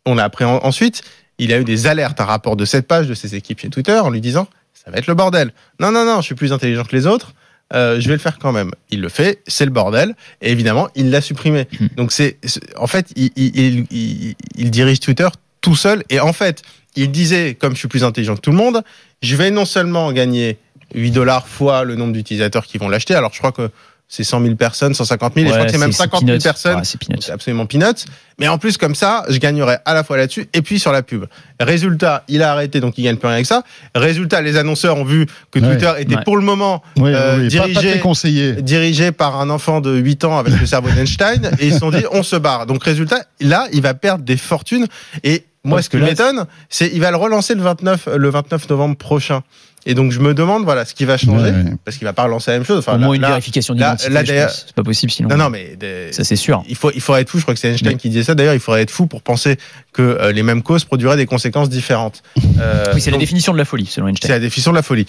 [0.05, 1.03] On a appris en- ensuite,
[1.37, 3.97] il a eu des alertes, un rapport de cette page de ses équipes chez Twitter
[3.99, 5.51] en lui disant ça va être le bordel.
[5.79, 7.33] Non, non, non, je suis plus intelligent que les autres.
[7.73, 8.71] euh, je vais le faire quand même.
[8.89, 10.13] Il le fait, c'est le bordel.
[10.41, 11.67] Et évidemment, il l'a supprimé.
[11.79, 11.87] Hmm.
[11.95, 12.37] Donc c'est,
[12.75, 15.29] en fait, il, il- il- il- il dirige Twitter
[15.61, 16.03] tout seul.
[16.09, 16.63] Et en fait,
[16.97, 18.83] il disait, comme je suis plus intelligent que tout le monde,
[19.21, 20.57] je vais non seulement gagner
[20.95, 23.15] 8 dollars fois le nombre d'utilisateurs qui vont l'acheter.
[23.15, 23.69] Alors je crois que
[24.13, 26.31] c'est 100 000 personnes, 150 000, et je crois que c'est même c'est 50 000
[26.33, 26.43] peanuts.
[26.43, 26.75] personnes.
[26.75, 27.31] Ouais, c'est peanuts.
[27.31, 28.03] Absolument peanuts.
[28.39, 31.01] Mais en plus, comme ça, je gagnerais à la fois là-dessus et puis sur la
[31.01, 31.25] pub.
[31.61, 33.63] Résultat, il a arrêté, donc il gagne plus rien avec ça.
[33.95, 35.69] Résultat, les annonceurs ont vu que Ouais.
[35.77, 37.49] Twitter était pour le moment euh.
[37.49, 41.67] Pas- Pas, dirigé- dirigé par un enfant de 8 ans avec le cerveau d'Einstein et
[41.67, 42.65] ils se sont dit on se barre.
[42.65, 44.87] Donc résultat, là, il va perdre des fortunes
[45.23, 48.67] et moi Parce ce qui m'étonne, c'est il va le relancer le 29 le 29
[48.69, 49.41] novembre prochain.
[49.85, 51.73] Et donc je me demande voilà ce qui va changer Ouais, ouais.
[51.83, 52.79] parce qu'il va pas relancer la même chose.
[52.79, 54.11] Enfin, Au là- moins une là- vérification d'identité.
[54.11, 54.51] là, d'ailleurs-.
[54.51, 55.29] C'est pas possible sinon.
[55.29, 56.63] non non mais des- Ça c'est sûr.
[56.69, 57.37] il faut il faudrait être fou.
[57.39, 58.35] Je crois que c'est Einstein Mais- qui disait ça.
[58.35, 59.57] D'ailleurs, il faudrait être fou pour penser
[59.93, 62.21] que euh, les mêmes causes produiraient des conséquences différentes.
[62.59, 64.31] Euh, Oui, c'est la donc, définition de la folie selon c'est Einstein.
[64.31, 65.05] la définition de la folie.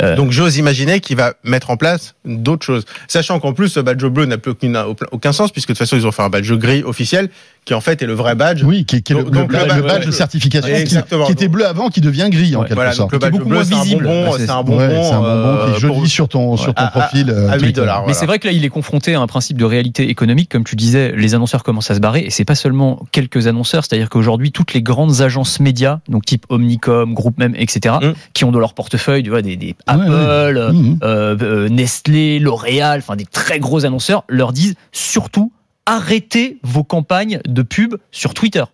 [0.00, 2.84] Euh, Donc j'ose imaginer qu'il va mettre en place d'autres choses.
[3.08, 4.76] Sachant qu'en plus, ce badge bleu n'a plus aucune,
[5.12, 7.30] aucun sens, puisque de toute façon, ils ont fait un badge gris officiel,
[7.64, 8.64] qui en fait est le vrai badge.
[8.64, 11.26] Oui, qui, qui est le, Donc- donc le le badge, badge- de certification qui- exactement.
[11.26, 13.12] qui, était bleu avant, qui devient gris en quelque Voilà, sorte.
[13.12, 14.08] donc le Qui est badge beaucoup bleu, moins c'est un visible.
[14.38, 14.78] c'est un bonbon.
[14.78, 17.30] Ouais, c'est un bonbon qui est euh, joli pour- sur ton, sur ton à- profil.
[17.30, 17.72] euh, à 8 Twitter.
[17.80, 18.04] dollars.
[18.06, 20.64] Mais c'est vrai que là, il est confronté à un principe de réalité économique, comme
[20.64, 24.08] tu disais, les annonceurs commencent à se barrer, et c'est pas seulement quelques annonceurs, c'est-à-dire
[24.10, 28.12] qu'aujourd'hui, toutes les grandes agences médias, donc type Omnicom, Groupe Même, etc., Mm.
[28.34, 30.08] qui ont dans leur portefeuille, tu vois, des, Apple, ouais.
[30.10, 30.98] euh, Mhm.
[31.04, 35.52] euh, Nestlé, L'Oréal, enfin des très gros annonceurs, leur disent surtout
[35.86, 38.64] arrêtez vos campagnes de pub sur Twitter.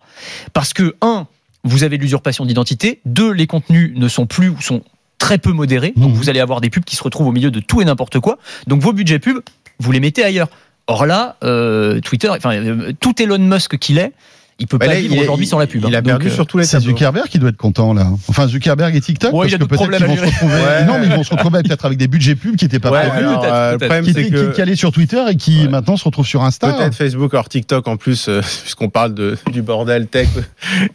[0.53, 1.27] Parce que, un,
[1.63, 4.83] vous avez de l'usurpation d'identité, deux, les contenus ne sont plus ou sont
[5.17, 7.59] très peu modérés, donc vous allez avoir des pubs qui se retrouvent au milieu de
[7.59, 9.41] tout et n'importe quoi, donc vos budgets pubs,
[9.79, 10.47] vous les mettez ailleurs.
[10.87, 14.13] Or là, euh, Twitter, enfin, euh, tout Elon Musk qu'il est,
[14.59, 15.83] il peut Bah pas là, vivre il est- aujourd'hui sans la pub.
[15.87, 15.99] Il hein.
[15.99, 16.79] a perdu Donc, euh, sur tous les C'est.
[16.79, 18.07] Zuckerberg qui doit être content là.
[18.27, 20.53] Enfin Zuckerberg et TikTok Ouais, parce il a que peut-être problèmes qu'ils vont se retrouver.
[20.53, 20.85] Ouais.
[20.85, 23.07] Non mais ils vont se retrouver peut-être avec des budgets pubs qui n'étaient pas Ouais,
[23.09, 23.89] prévus, alors, peut-être, euh, le peut-être.
[23.89, 25.67] problème, qui étaient que allaient sur Twitter et qui Ouais.
[25.69, 26.73] maintenant se retrouvent sur Insta.
[26.73, 30.27] Peut-être Facebook, or TikTok en plus, euh, puisqu'on parle de, du bordel tech,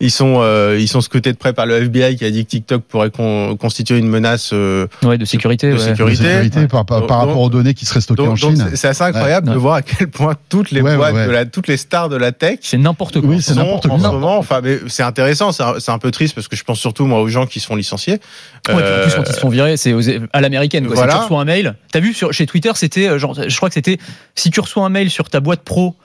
[0.00, 2.50] ils sont euh, ils sont scrutés de près par le FBI qui a dit que
[2.50, 4.50] TikTok pourrait con- constituer une menace.
[4.53, 5.72] euh, ouais, de sécurité.
[5.72, 6.22] de sécurité.
[6.22, 8.68] De sécurité par, par, par Donc- rapport aux données qui seraient stockées en donc Chine.
[8.74, 11.77] c'est- assez incroyable de voir à quel point toutes les boîtes, de la, toutes les
[11.77, 13.35] stars de la tech C'est n'importe quoi.
[13.55, 14.38] C'est sont en ce moment.
[14.38, 17.29] Enfin, mais c'est intéressant, c'est un, peu triste parce que je pense surtout moi aux
[17.29, 18.14] gens qui se font licencier.
[18.14, 18.21] Ouais,
[18.64, 19.95] puis en plus, Euh, quand ils se font virer, c'est
[20.33, 20.87] à l'américaine.
[20.87, 21.12] Voilà.
[21.12, 23.69] Si tu reçois un mail, t'as vu sur, chez Twitter, c'était, euh, genre, je crois
[23.69, 23.99] que c'était,
[24.35, 25.97] si tu reçois un mail sur ta boîte pro,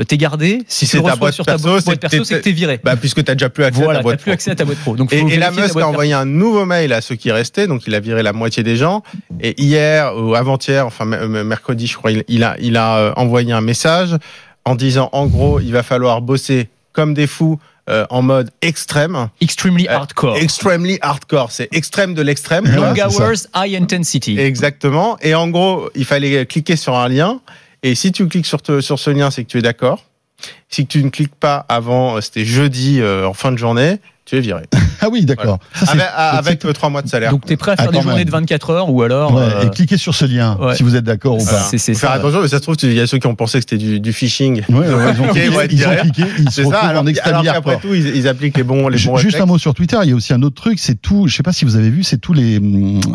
[0.00, 0.62] euh, t'es gardé.
[0.68, 2.80] Si c'est ta boîte sur ta perso, boîte c'est que perso, c'est que t'es viré.
[2.82, 4.32] Bah, puisque t'as déjà plus accès à ta boîte plus pro.
[4.32, 4.96] accès à ta boîte pro.
[4.96, 7.86] Donc, Et, et la Musk a envoyé un nouveau mail à ceux qui restaient, donc
[7.86, 9.02] il a viré la moitié des gens.
[9.40, 13.52] Et hier ou avant-hier, enfin mercredi, je crois, il, il a, il a euh, envoyé
[13.52, 14.16] un message
[14.64, 17.58] en disant, en gros, il va falloir bosser comme des fous
[17.90, 20.36] euh, en mode extrême, Extremely Euh, hardcore.
[20.36, 21.50] extremely hardcore.
[21.50, 22.64] C'est extrême de l'extrême.
[22.74, 23.08] Long ça.
[23.08, 24.38] hours, high intensity.
[24.38, 25.18] Exactement.
[25.20, 27.40] Et en gros, il fallait cliquer sur un lien.
[27.82, 30.04] Et si tu cliques sur, te- sur ce lien, c'est que tu es d'accord.
[30.68, 34.36] Si tu ne cliques pas avant, euh, c'était jeudi euh, en fin de journée, tu
[34.36, 34.62] es viré.
[35.04, 35.58] Ah oui, d'accord.
[35.88, 37.32] Avec, euh, trois mois de salaire.
[37.32, 38.24] Donc, t'es prêt à faire Ah, des journées même.
[38.26, 39.34] de 24 heures ou alors.
[39.34, 40.76] Ouais, euh, et cliquez sur ce lien ouais.
[40.76, 41.62] si vous êtes d'accord ou pas.
[41.70, 42.12] c'est faire ça.
[42.12, 43.78] attention, mais ça se trouve, tu- il y a ceux qui ont pensé que c'était
[43.84, 44.62] du, du phishing.
[44.68, 45.24] Ouais, ouais, ils ont
[45.68, 47.80] ils ont cliqué, ils se ça, alors, en hardcore.
[47.80, 50.12] tout, ils, ils appliquent les bons, les bons Juste un mot sur Twitter, il y
[50.12, 52.18] a aussi un autre truc, c'est tout, je sais pas si vous avez vu, c'est
[52.18, 52.60] tous les,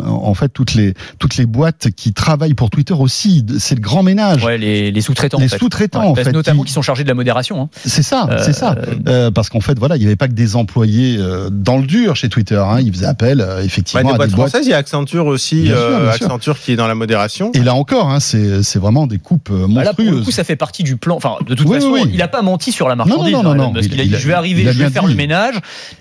[0.04, 4.02] en fait, toutes les, toutes les boîtes qui travaillent pour Twitter aussi, c'est le grand
[4.02, 4.44] ménage.
[4.44, 5.38] Ouais, les, les sous-traitants.
[5.38, 5.58] Les en fait.
[5.58, 7.62] sous-traitants, en fait, Notamment qui- qui sont chargés de la modération.
[7.62, 7.68] hein.
[7.86, 8.76] C'est ça, Euh, c'est ça.
[9.06, 11.86] Euh, parce qu'en fait, voilà, il n'y avait pas que des employés euh, dans le
[11.86, 12.56] dur chez Twitter.
[12.56, 12.80] Hein.
[12.80, 14.48] Ils faisaient appel, euh, Bah, effectivement, des à boîtes des boîtes.
[14.50, 16.26] françaises, il y a Accenture aussi, Bien sûr, euh, sûr.
[16.26, 17.50] Accenture qui est dans la modération.
[17.54, 20.24] Et là encore, hein, c'est c'est vraiment des coupes euh, Bah là, pour le monstrueuses.
[20.24, 21.16] coup, ça fait partie du plan.
[21.16, 22.10] Enfin, de toute Oui, façon, oui, oui.
[22.14, 23.32] il a pas menti sur la marchandise.
[23.32, 23.90] non, non, hein, non, Elon Musk.
[23.92, 25.10] il- Il, a dit je vais arriver, je vais faire dit.
[25.10, 25.54] le ménage.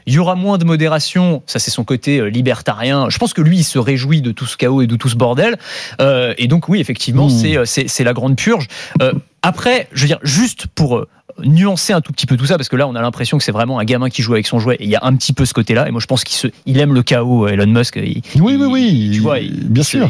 [0.06, 1.42] Il y aura moins de modération.
[1.46, 3.08] Ça, c'est son côté libertarien.
[3.10, 5.16] Je pense que lui, il se réjouit de tout ce chaos et de tout ce
[5.16, 5.58] bordel.
[6.02, 7.66] Euh, et donc, oui, effectivement, Mmh.
[7.66, 8.68] c'est, la grande purge.
[9.02, 11.08] Euh, après, je veux dire, juste pour euh,
[11.44, 13.52] nuancer un tout petit peu tout ça, parce que là, on a l'impression que c'est
[13.52, 14.76] vraiment un gamin qui joue avec son jouet.
[14.80, 15.88] Et il y a un petit peu ce côté-là.
[15.88, 17.98] Et moi, je pense qu'il se, il aime le chaos, euh, Elon Musk.
[17.98, 19.12] Il- Oui, oui, oui.
[19.14, 20.10] tu vois, il- bien se- sûr.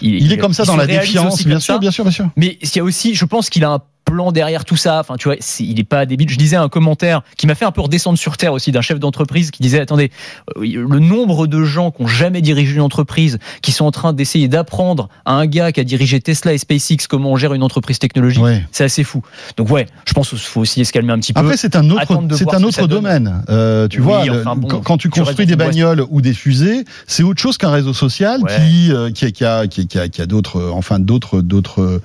[0.00, 2.28] il, est comme ça dans la défiance, bien sûr, bien sûr, bien sûr.
[2.36, 5.00] Mais il y a aussi, je pense qu'il a un plan derrière tout ça.
[5.00, 6.28] Enfin, tu vois, il est pas débile.
[6.28, 8.98] Je disais un commentaire qui m'a fait un peu redescendre sur terre aussi d'un chef
[8.98, 10.10] d'entreprise qui disait attendez,
[10.58, 14.12] euh, le nombre de gens qui ont jamais dirigé une entreprise, qui sont en train
[14.12, 17.62] d'essayer d'apprendre à un gars qui a dirigé Tesla et SpaceX comment on gère une
[17.62, 18.64] entreprise technologique, Ouais.
[18.72, 19.22] c'est assez fou.
[19.56, 21.40] Donc ouais, je pense qu'il faut aussi se calmer un petit peu.
[21.40, 22.02] Après, c'est un autre,
[22.36, 23.42] c'est un autre domaine.
[23.48, 26.34] Euh, tu Oui, vois, le- enfin bon, quand, quand tu construis des bagnoles ou des
[26.34, 28.56] fusées, c'est autre chose qu'un réseau social Ouais.
[28.56, 32.00] qui, euh, qui, qui a, qui, a, qui a d'autres, enfin d'autres, d'autres,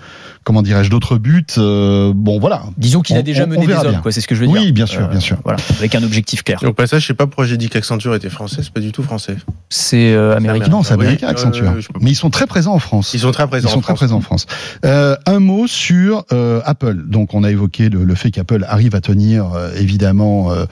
[0.47, 1.45] comment dirais-je, d'autres buts.
[1.57, 2.63] euh, bon, voilà.
[2.77, 3.99] Disons qu'il a déjà on- mené on des verra hommes, bien.
[3.99, 4.13] quoi.
[4.13, 4.61] C'est ce que je veux dire.
[4.61, 5.35] Oui, bien sûr, bien sûr.
[5.43, 6.57] Voilà, avec un objectif clair.
[6.63, 8.93] Et au passage, je sais pas pourquoi j'ai dit qu'Accenture était français, c'est pas du
[8.93, 9.35] tout français.
[9.69, 10.69] C'est euh, américain.
[10.69, 11.73] Non, c'est américain, oui, Accenture.
[11.99, 13.13] Mais ils sont très présents en France.
[13.13, 13.97] Ils sont très présents Ils sont en très France.
[13.99, 14.45] présents en France.
[14.85, 16.95] Euh, un mot sur euh, Apple.
[17.07, 20.65] Donc, on a évoqué le, le fait qu'Apple arrive à tenir euh, évidemment euh,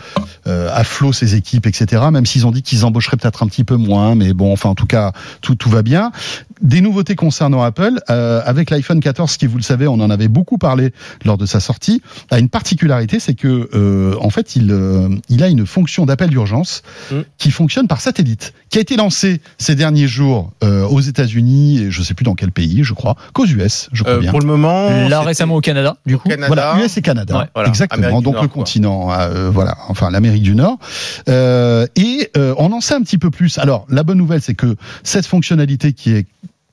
[0.48, 2.02] euh, à flot ses équipes, etc.
[2.14, 4.76] Même s'ils ont dit qu'ils embaucheraient peut-être un petit peu moins, mais bon, enfin, en
[4.76, 5.12] tout cas,
[5.42, 6.12] tout tout va bien.
[6.62, 10.28] Des nouveautés concernant Apple euh, avec l'iPhone 14, qui vous le savez, on en avait
[10.30, 10.94] beaucoup parlé
[11.26, 15.44] lors de sa sortie, a une particularité, c'est que euh, en fait, il euh, il
[15.44, 17.16] a une fonction d'appel d'urgence Mm.
[17.38, 21.92] qui fonctionne par satellite, qui a été lancée ces derniers jours euh, aux États-Unis et
[21.92, 24.32] je sais plus dans quel pays, je crois, qu'aux US, je crois Euh, bien.
[24.32, 26.30] pour le moment, Là récemment au Canada, du coup.
[26.30, 26.48] Canada.
[26.48, 28.06] Voilà, US et Canada, Ouais, voilà, exactement.
[28.08, 28.64] Amérique Donc Nord, le quoi.
[28.64, 30.78] continent, euh, voilà, enfin l'Amérique du Nord.
[31.30, 33.58] Euh, et euh, on en sait un petit peu plus.
[33.58, 36.26] Alors la bonne nouvelle, c'est que cette fonctionnalité qui est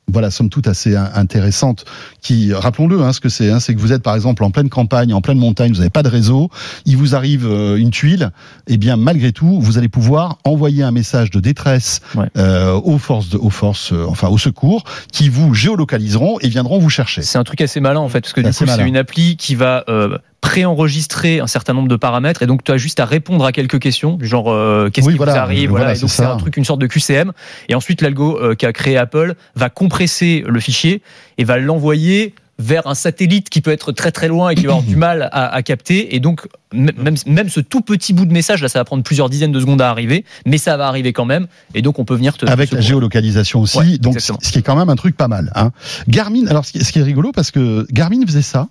[0.08, 1.84] voilà, somme toute assez in- intéressante,
[2.20, 4.68] qui, rappelons-le, hein, ce que c'est, hein, c'est que vous êtes par exemple en pleine
[4.68, 6.50] campagne, en pleine montagne, vous n'avez pas de réseau,
[6.86, 8.30] il vous arrive euh, une tuile,
[8.66, 12.26] et bien malgré tout, vous allez pouvoir envoyer un message de détresse Ouais.
[12.36, 16.78] euh, aux forces, de, aux forces, euh, enfin au secours, qui vous géolocaliseront et viendront
[16.78, 17.22] vous chercher.
[17.22, 19.36] C'est un truc assez malin en fait, parce que du Assez coup c'est une appli
[19.36, 23.06] qui va euh, préenregistrer un certain nombre de paramètres et donc tu as juste à
[23.06, 25.84] répondre à quelques questions du genre euh, qu'est-ce Oui, qui voilà, vous arrive, voilà.
[25.86, 27.32] voilà, Et donc c'est un truc, une sorte de QCM
[27.70, 31.00] et ensuite l'algo euh, qu'a créé Apple va compresser le fichier
[31.38, 34.72] et va l'envoyer vers un satellite qui peut être très très loin et qui va
[34.72, 38.32] avoir du mal à, à capter et donc même, même ce tout petit bout de
[38.32, 41.12] message là ça va prendre plusieurs dizaines de secondes à arriver mais ça va arriver
[41.12, 44.38] quand même et donc on peut venir te avec la géolocalisation aussi, Ouais, donc exactement.
[44.42, 45.50] ce qui est quand même un truc pas mal.
[45.54, 45.70] Hein.
[46.08, 48.68] Garmin, alors ce qui est rigolo parce que Garmin faisait ça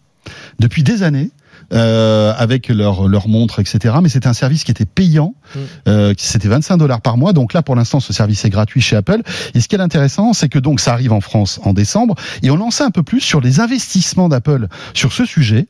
[0.60, 1.32] depuis des années.
[1.74, 3.96] Euh, avec leur leur montre, etc.
[4.02, 5.60] Mais c'était un service qui était payant, Mm.
[5.88, 7.34] euh, qui c'était 25 dollars par mois.
[7.34, 9.22] Donc là, pour l'instant, ce service est gratuit chez Apple.
[9.54, 12.52] Et ce qui est intéressant, c'est que donc ça arrive en France en décembre, et
[12.52, 15.68] on en sait un peu plus sur les investissements d'Apple sur ce sujet.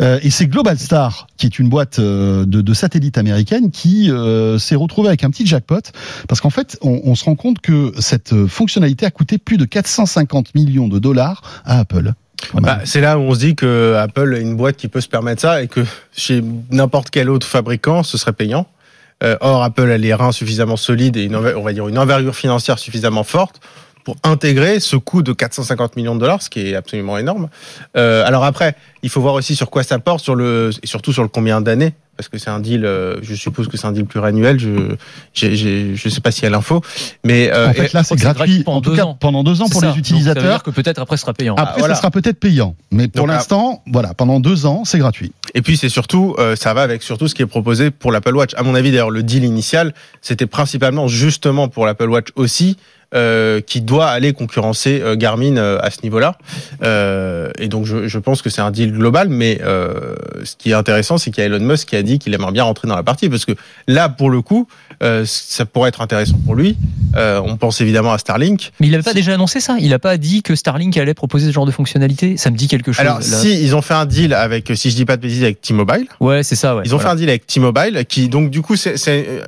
[0.00, 4.10] Euh, et c'est Global Star, qui est une boîte euh, de, de satellites américaine, qui
[4.10, 5.80] euh, s'est retrouvée avec un petit jackpot,
[6.28, 9.56] parce qu'en fait, on, on se rend compte que cette euh, fonctionnalité a coûté plus
[9.56, 12.12] de 450 millions de dollars à Apple.
[12.54, 15.08] Bah, c'est là où on se dit que Apple est une boîte qui peut se
[15.08, 15.80] permettre ça et que
[16.16, 18.66] chez n'importe quel autre fabricant, ce serait payant.
[19.22, 22.34] Euh, or, Apple a les reins suffisamment solides et une, on va dire une envergure
[22.34, 23.60] financière suffisamment forte
[24.04, 27.48] pour intégrer ce coût de 450 millions de dollars, ce qui est absolument énorme.
[27.96, 31.12] Euh, alors après, il faut voir aussi sur quoi ça porte, sur le, et surtout
[31.12, 33.92] sur le combien d'années parce que c'est un deal, euh, je suppose que c'est un
[33.92, 34.94] deal pluriannuel, je
[35.32, 36.82] j'ai, j'ai, je sais pas s'il y a l'info,
[37.24, 39.16] mais euh, En fait, là, c'est gratuit, gratuit pendant en tout deux cas, ans.
[39.18, 39.86] pendant deux ans pour ça.
[39.86, 40.42] les Donc, ça veut utilisateurs.
[40.42, 41.54] dire que peut-être après ce sera payant.
[41.54, 41.94] Après, voilà.
[41.94, 42.76] ça sera peut-être payant.
[42.90, 45.32] Mais pour Donc, l'instant, voilà, pendant deux ans, c'est gratuit.
[45.54, 48.36] Et puis c'est surtout, euh, ça va avec surtout ce qui est proposé pour l'Apple
[48.36, 48.50] Watch.
[48.54, 52.76] À mon avis, d'ailleurs, le deal initial, c'était principalement justement pour l'Apple Watch aussi,
[53.14, 56.36] euh, qui doit aller concurrencer euh, Garmin euh, à ce niveau-là.
[56.82, 60.70] Euh, et donc je, je pense que c'est un deal global, mais euh, ce qui
[60.70, 62.88] est intéressant, c'est qu'il y a Elon Musk qui a dit qu'il aimerait bien rentrer
[62.88, 63.52] dans la partie, parce que
[63.88, 64.68] là, pour le coup,
[65.02, 66.76] euh, ça pourrait être intéressant pour lui.
[67.16, 68.70] Euh, on pense évidemment à Starlink.
[68.80, 71.46] Mais il n'avait pas déjà annoncé ça Il n'a pas dit que Starlink allait proposer
[71.48, 73.00] ce genre de fonctionnalité Ça me dit quelque chose.
[73.00, 73.24] Alors, là.
[73.24, 76.06] si ils ont fait un deal avec, si je dis pas de bêtises, avec T-Mobile.
[76.20, 76.76] Ouais, c'est ça.
[76.76, 76.82] Ouais.
[76.84, 77.10] Ils ont Voilà.
[77.10, 78.94] fait un deal avec T-Mobile qui, donc, du coup, c'est-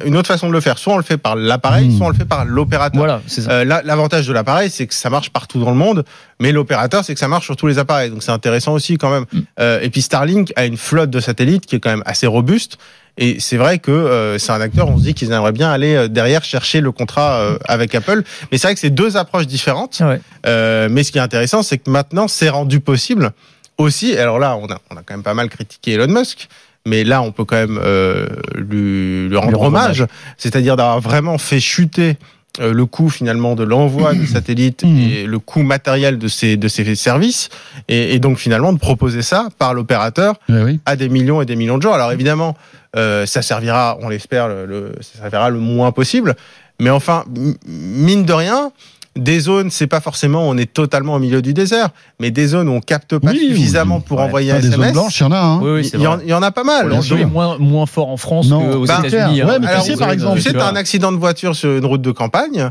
[0.04, 0.78] une autre façon de le faire.
[0.78, 1.96] Soit on le fait par l'appareil, Mmh.
[1.98, 2.98] soit on le fait par l'opérateur.
[2.98, 3.50] Voilà, c'est ça.
[3.50, 6.04] Euh, L'avantage de l'appareil, c'est que ça marche partout dans le monde,
[6.40, 8.10] mais l'opérateur, c'est que ça marche sur tous les appareils.
[8.10, 9.24] Donc c'est intéressant aussi quand même.
[9.32, 9.38] Mm.
[9.60, 12.78] Euh, et puis Starlink a une flotte de satellites qui est quand même assez robuste.
[13.18, 15.94] Et c'est vrai que euh, c'est un acteur, on se dit qu'ils aimeraient bien aller
[15.94, 18.22] euh, derrière chercher le contrat euh, avec Apple.
[18.50, 20.00] Mais c'est vrai que c'est deux approches différentes.
[20.00, 20.20] Ouais.
[20.46, 23.32] Euh, mais ce qui est intéressant, c'est que maintenant, c'est rendu possible
[23.76, 24.16] aussi.
[24.16, 26.48] Alors là, on a, on a quand même pas mal critiqué Elon Musk.
[26.84, 30.04] Mais là, on peut quand même euh, lui, lui rendre rendre hommage,
[30.36, 32.16] c'est-à-dire d'avoir vraiment fait chuter
[32.60, 34.98] euh, le coût finalement de l'envoi de satellites Mhm.
[34.98, 37.48] et le coût matériel de ces de ces services
[37.88, 40.80] et, et donc finalement de proposer ça par l'opérateur Oui, oui.
[40.86, 41.92] à des millions et des millions de gens.
[41.92, 42.56] Alors évidemment,
[42.96, 46.34] euh, ça servira, on l'espère, le, le- ça servira le moins possible.
[46.80, 47.24] Mais enfin,
[47.66, 48.72] mine de rien,
[49.16, 52.68] des zones, c'est pas forcément on est totalement au milieu du désert, mais des zones
[52.68, 54.02] où on capte pas Oui, suffisamment oui.
[54.06, 54.92] pour Ouais, envoyer un des zones SMS.
[54.92, 55.38] blanches, il y en a.
[55.38, 55.60] Hein.
[55.62, 56.24] Oui, oui, c'est il, y en, vrai.
[56.26, 56.88] il y en a pas mal.
[56.88, 59.42] L'enjeu est moins, moins fort en France Non, qu'aux bah, États-Unis.
[59.42, 59.58] ouais, hein.
[59.60, 60.66] mais tu sais, par exemple, tu sais, vois.
[60.68, 62.70] un accident de voiture sur une route de campagne.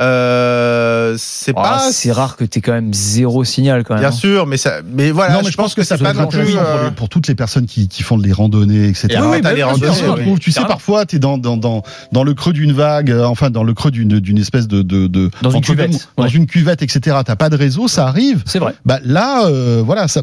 [0.00, 1.78] Euh, c'est Ah, pas.
[1.92, 4.00] c'est rare que tu aies quand même zéro signal quand même.
[4.02, 4.12] Bien hein.
[4.12, 6.20] sûr, mais ça, mais voilà, non, mais je, pense que, ça c'est peut pas être
[6.20, 6.56] non plus.
[6.56, 9.08] euh, pour toutes les personnes qui, qui font des randonnées, etc.
[9.10, 10.52] Et alors, oui, t'as bah, les bien sûr, Tu oui.
[10.52, 11.82] sais, parfois, tu es dans, dans, dans,
[12.12, 14.82] dans le creux d'une vague, euh, enfin, dans le creux d'une d'une espèce de.
[14.82, 16.30] de, de Dans une cuvette, Dans ouais.
[16.30, 17.18] une cuvette, etc.
[17.24, 18.42] T'as pas de réseau, ça arrive.
[18.46, 18.74] C'est vrai.
[18.84, 20.22] Bah, là, euh, voilà, ça.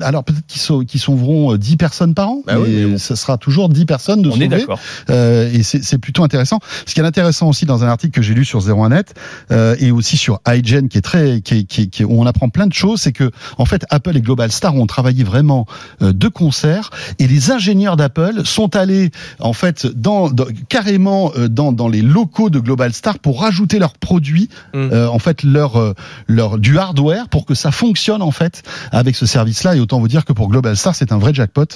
[0.00, 2.98] Alors peut-être qu'ils sau- qu'ils sauveront euh, 10 personnes par an, Bah oui, mais bon.
[2.98, 4.48] ça sera toujours 10 personnes de On est sauver.
[4.48, 4.78] d'accord.
[5.10, 6.58] Euh, et c'est plutôt intéressant.
[6.86, 9.14] Ce qui est intéressant aussi dans un article que j'ai lu sur 01net
[9.50, 12.20] euh, et aussi sur iGen qui est très qui est, qui est- qui est- où
[12.20, 15.24] on apprend plein de choses, c'est que en fait Apple et Global Star ont travaillé
[15.24, 15.66] vraiment
[16.02, 21.48] euh, de concert et les ingénieurs d'Apple sont allés en fait dans, dans- carrément euh,
[21.48, 24.78] dans dans les locaux de Global Star pour rajouter leurs produits Mm.
[24.92, 25.94] euh, en fait leur euh,
[26.28, 30.08] leur du hardware pour que ça fonctionne en fait avec ce service-là et autant vous
[30.08, 31.66] dire que pour Global Star c'est un vrai jackpot.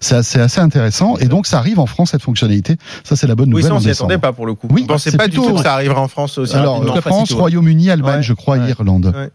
[0.00, 2.76] C'est assez, assez intéressant et donc ça arrive en France cette fonctionnalité.
[3.04, 3.70] Ça c'est la bonne Oui, nouvelle.
[3.72, 4.68] ça, on s'y attendait pas pour le coup.
[4.70, 6.94] Oui, on pensait c'est pas du tout que ça arriverait en France aussi Alors, rapidement.
[6.94, 7.32] pas France.
[7.32, 8.22] Royaume-Uni, Allemagne, Ouais.
[8.22, 8.70] je crois, Ouais.
[8.70, 9.12] Irlande.
[9.14, 9.30] Ouais.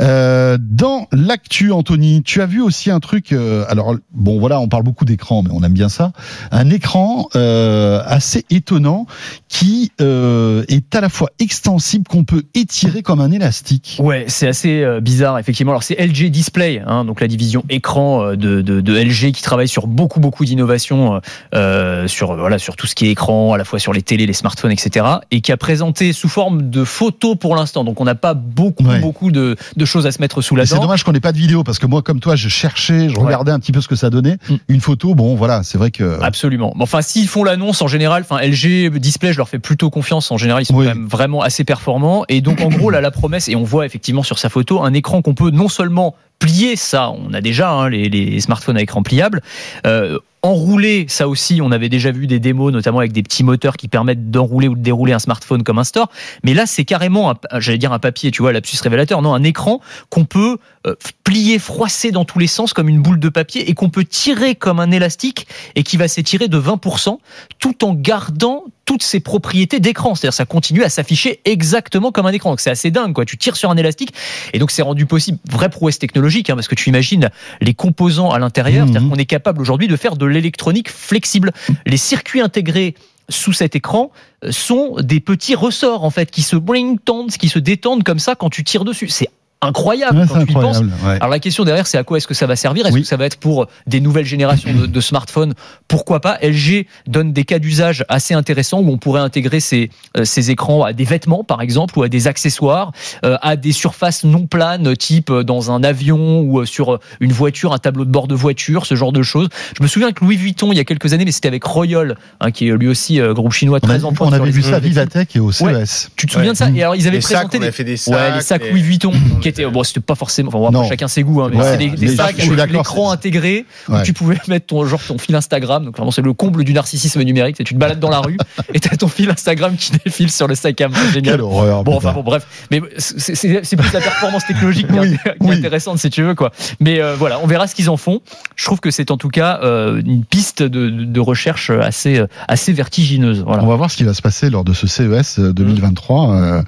[0.00, 3.32] Euh, dans l'actu, Anthony, tu as vu aussi un truc.
[3.32, 6.12] euh, alors, bon, voilà, on parle beaucoup d'écran, mais on aime bien ça.
[6.50, 9.06] Un écran euh, assez étonnant
[9.48, 13.98] qui euh, est à la fois extensible, qu'on peut étirer comme un élastique.
[14.02, 15.72] Ouais, c'est assez euh, bizarre effectivement.
[15.72, 19.42] Alors c'est LG Display, hein, donc la division écran euh, de, de, de LG qui
[19.42, 21.20] travaille sur beaucoup beaucoup d'innovations
[21.54, 24.26] euh, sur voilà sur tout ce qui est écran, à la fois sur les télés,
[24.26, 25.06] les smartphones, etc.
[25.30, 27.84] Et qui a présenté sous forme de photos pour l'instant.
[27.84, 29.00] Donc on n'a pas beaucoup Ouais.
[29.00, 30.82] beaucoup de, de choses à se mettre sous la Et C'est dent.
[30.82, 33.24] dommage qu'on n'ait pas de vidéo parce que moi, comme toi, je cherchais, je Ouais.
[33.24, 34.36] regardais un petit peu ce que ça donnait.
[34.48, 34.54] Mm.
[34.68, 36.18] Une photo, bon, voilà, c'est vrai que.
[36.22, 36.74] Absolument.
[36.78, 40.30] Enfin, s'ils font l'annonce en général, enfin LG Display, je leur fais plutôt confiance.
[40.30, 40.86] En général, ils sont Oui.
[40.86, 42.24] quand même vraiment assez performants.
[42.28, 44.92] Et donc, en gros, là, la promesse, et on voit effectivement sur sa photo un
[44.94, 49.02] écran qu'on peut non seulement plier, ça, on a déjà hein, les, smartphones à écran
[49.02, 49.42] pliable.
[49.86, 53.76] Euh, enrouler, ça aussi, on avait déjà vu des démos, notamment avec des petits moteurs
[53.76, 56.10] qui permettent d'enrouler ou de dérouler un smartphone comme un store.
[56.44, 59.80] Mais là, c'est carrément, j'allais dire un papier, tu vois, lapsus révélateur, non, un écran
[60.10, 60.94] qu'on peut euh,
[61.24, 64.54] plier, froisser dans tous les sens comme une boule de papier et qu'on peut tirer
[64.54, 67.18] comme un élastique et qui va s'étirer de 20%
[67.58, 70.14] tout en gardant toutes ses propriétés d'écran.
[70.14, 72.50] C'est-à-dire ça continue à s'afficher exactement comme un écran.
[72.50, 73.24] Donc c'est assez dingue, quoi.
[73.24, 74.14] Tu tires sur un élastique
[74.52, 78.30] et donc c'est rendu possible, vraie prouesse technologique, hein, parce que tu imagines les composants
[78.30, 78.86] à l'intérieur.
[78.86, 78.92] Mhm.
[78.92, 81.52] C'est-à-dire qu'on est capable aujourd'hui de faire de l'électronique flexible.
[81.86, 82.94] Les circuits intégrés
[83.28, 84.12] sous cet écran
[84.44, 86.56] euh, sont des petits ressorts en fait qui se
[87.04, 89.08] tendent, qui se détendent comme ça quand tu tires dessus.
[89.08, 89.30] C'est
[89.62, 90.78] incroyable Ouais, quand tu y penses.
[90.80, 91.16] ouais.
[91.16, 92.86] Alors la question derrière, c'est à quoi est-ce que ça va servir?
[92.86, 93.02] Est-ce Oui.
[93.02, 95.54] que ça va être pour des nouvelles générations de, de smartphones?
[95.88, 96.38] Pourquoi pas?
[96.42, 100.82] LG donne des cas d'usage assez intéressants où on pourrait intégrer ces, euh, ces écrans
[100.84, 102.92] à des vêtements, par exemple, ou à des accessoires,
[103.24, 107.72] euh, à des surfaces non planes, type euh, dans un avion ou sur une voiture,
[107.72, 109.48] un tableau de bord de voiture, ce genre de choses.
[109.76, 112.16] Je me souviens que Louis Vuitton, il y a quelques années, mais c'était avec Royal,
[112.40, 114.76] hein, qui est lui aussi euh, groupe chinois très en pointe on avait vu ça
[114.76, 114.80] à.
[114.80, 116.10] Vivatech et au CES.
[116.16, 116.52] Tu te souviens Ouais.
[116.52, 116.68] de ça?
[116.74, 117.72] Et alors ils avaient Les sacs, présenté on des...
[117.72, 118.14] fait des sacs.
[118.14, 119.12] Ouais, les sacs les- Louis Vuitton,
[119.52, 121.88] qui était bon c'était pas forcément enfin bon, chacun ses goûts hein, mais Ouais, c'est
[121.88, 124.00] des, sacs avec l'écran intégré Ouais.
[124.00, 126.72] où tu pouvais mettre ton genre ton fil Instagram donc vraiment c'est le comble du
[126.72, 128.36] narcissisme numérique c'est tu te balades dans la rue
[128.74, 131.84] et t'as ton fil Instagram qui défile sur le sac à main génial Quelle horreur.
[131.84, 132.46] Bon, enfin bon, bref.
[132.70, 135.56] Mais c'est- plus la performance technologique qui est, Oui, qui est oui.
[135.56, 136.50] intéressante, si tu veux, quoi.
[136.80, 138.20] Mais euh, voilà, on verra ce qu'ils en font.
[138.56, 142.26] Je trouve que c'est en tout cas euh, une piste de, de recherche assez, euh,
[142.48, 143.42] assez vertigineuse.
[143.46, 143.62] Voilà.
[143.62, 146.62] On va voir ce qui va se passer lors de ce CES euh, 2023 euh,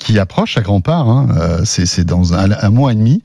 [0.00, 0.96] qui approche à grands pas.
[0.96, 1.28] Hein.
[1.38, 3.22] Euh, c'est dans un, un mois et demi.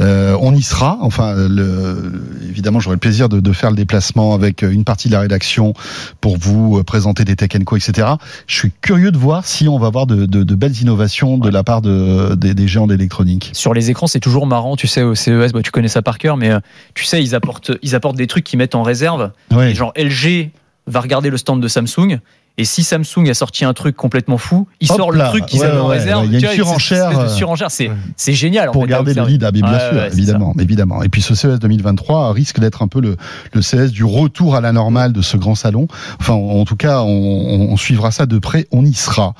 [0.00, 0.98] Euh, on y sera.
[1.02, 2.12] Enfin, le,
[2.48, 5.72] évidemment, j'aurai le plaisir de, de faire le déplacement avec une partie de la rédaction
[6.20, 8.08] pour vous euh, présenter des tech co, etc.
[8.48, 11.48] Je suis curieux de voir si on va avoir de, de- de belles innovations de
[11.48, 13.50] la part de, des, des géants d'électronique.
[13.52, 16.18] Sur les écrans, c'est toujours marrant, tu sais, au CES, bah, tu connais ça par
[16.18, 16.58] cœur, mais euh,
[16.94, 19.30] tu sais, ils apportent, ils apportent des trucs qu'ils mettent en réserve.
[19.52, 19.70] Ouais.
[19.70, 20.50] Et genre, LG
[20.88, 22.18] va regarder le stand de Samsung.
[22.56, 25.24] Et si Samsung a sorti un truc complètement fou, il Hop sort là.
[25.24, 26.20] le truc qu'ils Ouais, avaient en réserve.
[26.22, 26.28] ouais.
[26.32, 27.94] Il y a une surenchère, euh, de surenchère, c'est ouais.
[28.16, 28.68] c'est génial.
[28.68, 31.02] en pour fait, à garder le lead, ah, mais bien Ouais, sûr, évidemment, évidemment.
[31.02, 33.16] Et puis ce CES 2023 risque d'être un peu le,
[33.52, 35.88] le CES du retour à la normale de ce grand salon.
[36.20, 39.34] Enfin, en, en tout cas, on, on- on suivra ça de près, on y sera.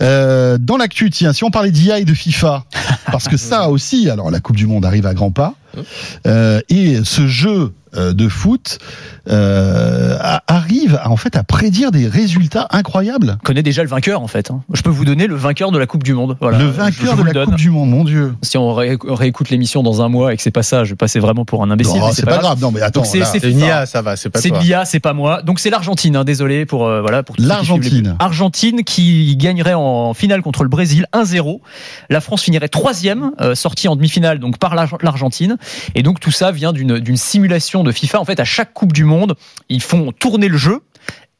[0.00, 2.64] Euh, dans l'actu, tiens, si on parlait d'IA et de FIFA,
[3.10, 5.54] parce que ça aussi, alors la Coupe du Monde arrive à grands pas,
[6.28, 8.78] euh, et ce jeu de foot
[9.28, 13.38] euh, arrive à, en fait à prédire des résultats incroyables.
[13.42, 14.50] On connaît déjà le vainqueur en fait.
[14.50, 14.62] hein.
[14.72, 16.36] Je peux vous donner le vainqueur de la Coupe du Monde.
[16.40, 16.58] Voilà.
[16.58, 17.44] le vainqueur de le la donne.
[17.46, 18.34] Coupe du Monde, mon Dieu.
[18.42, 20.96] Si on ré- réécoute l'émission dans un mois et que c'est pas ça, je vais
[20.96, 22.00] passer vraiment pour un imbécile.
[22.02, 22.60] Oh, mais c'est pas grave.
[22.60, 23.04] Non, mais attends.
[23.04, 23.66] C'est- là- c'est C'est une FIFA.
[23.66, 25.42] IA, ça va, c'est pas C'est l'IA, c'est pas moi.
[25.42, 28.16] Donc c'est l'Argentine, hein, désolé pour euh, voilà pour L'Argentine.
[28.18, 31.60] Argentine qui gagnerait en finale contre le Brésil 1-0.
[32.10, 35.56] La France finirait troisième, euh, sortie en demi-finale donc par l'Ar- l'Argentine.
[35.94, 38.20] Et donc tout ça vient d'une simulation de FIFA.
[38.20, 39.36] En fait, à chaque Coupe du Monde,
[39.68, 40.80] ils font tourner le jeu.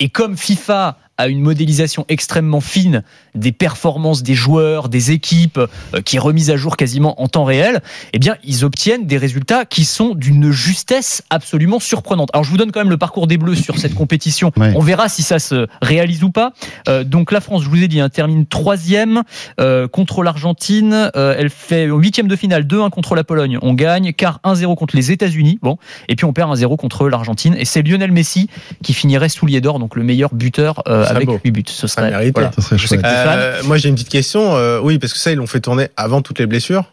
[0.00, 3.02] Et comme FIFA a une modélisation extrêmement fine
[3.34, 7.44] des performances des joueurs, des équipes, euh, qui est remise à jour quasiment en temps
[7.44, 7.80] réel,
[8.12, 12.30] eh bien, ils obtiennent des résultats qui sont d'une justesse absolument surprenante.
[12.32, 14.52] Alors, je vous donne quand même le parcours des Bleus sur cette compétition.
[14.56, 14.72] Ouais.
[14.76, 16.52] On verra si ça se réalise ou pas.
[16.88, 19.22] Euh, donc, la France, je vous ai dit, hein, termine troisième
[19.60, 21.10] euh, contre l'Argentine.
[21.16, 23.58] Euh, elle fait huitième de finale 2-1 contre la Pologne.
[23.62, 25.58] On gagne, quart 1-0 contre les États-Unis.
[25.62, 27.54] Bon, et puis on perd 1-0 contre l'Argentine.
[27.58, 28.48] Et c'est Lionel Messi
[28.82, 31.40] qui finirait soulier d'or, donc le meilleur buteur avec beau.
[31.44, 31.62] 8 buts.
[31.66, 32.32] Ce serait mérité.
[32.34, 32.50] voilà.
[32.56, 33.02] Ça serait Je sais chouette.
[33.02, 33.38] que t'es fan.
[33.38, 34.56] Euh, moi j'ai une petite question.
[34.56, 36.84] euh, oui, parce que ça ils l'ont fait tourner avant toutes les blessures.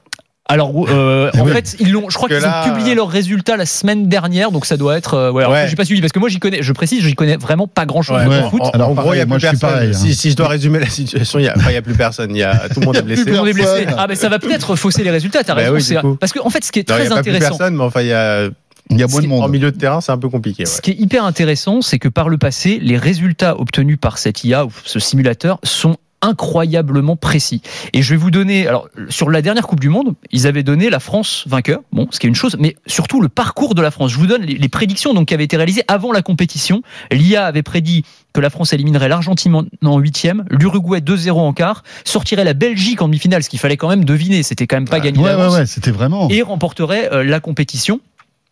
[0.50, 1.52] Alors, euh, en oui.
[1.54, 2.10] fait, ils l'ont.
[2.10, 5.14] Je crois qu'ils là- ont publié leurs résultats la semaine dernière, donc ça doit être.
[5.14, 5.68] euh, ouais, Ouais.
[5.70, 6.62] j'ai pas suivi parce que moi j'y connais.
[6.62, 8.60] Je précise, j'y connais vraiment pas grand chose Ouais, foot.
[8.62, 9.60] En, Alors, en gros, il y a plus personne.
[9.60, 9.94] pareil, hein.
[9.94, 11.94] si, si je dois résumer la situation, il y a, enfin, il y a plus
[11.94, 12.32] personne.
[12.36, 13.24] Il y a tout le monde est blessé.
[13.26, 13.86] Tout le monde est blessé.
[13.98, 15.42] Ah, mais ça va peut-être fausser les résultats.
[15.46, 16.02] T'as Bah raison.
[16.04, 16.18] oui.
[16.20, 17.58] Parce que en fait, ce qui est Non, il très y a pas plus intéressant,
[17.58, 18.50] personne, mais enfin il y a
[18.92, 19.52] Il y a moins de en monde.
[19.52, 20.64] milieu de terrain, c'est un peu compliqué.
[20.64, 20.70] ouais.
[20.70, 24.44] Ce qui est hyper intéressant, c'est que par le passé, les résultats obtenus par cette
[24.44, 27.62] IA ou ce simulateur sont incroyablement précis.
[27.94, 30.90] Et je vais vous donner, alors sur la dernière Coupe du Monde, ils avaient donné
[30.90, 33.92] la France vainqueur, bon, ce qui est une chose, mais surtout le parcours de la
[33.92, 34.12] France.
[34.12, 36.84] Je vous donne les, les prédictions donc qui avaient été réalisées avant la compétition.
[37.12, 41.84] L'IA avait prédit que la France éliminerait l'Argentine en- en huitième, l'Uruguay 2-0 en quart,
[42.06, 44.98] sortirait la Belgique en demi-finale, ce qu'il fallait quand même deviner, c'était quand même pas
[44.98, 45.02] Ouais.
[45.12, 46.30] gagné Ouais, ouais, ouais, c'était vraiment.
[46.30, 48.00] et remporterait euh, la compétition.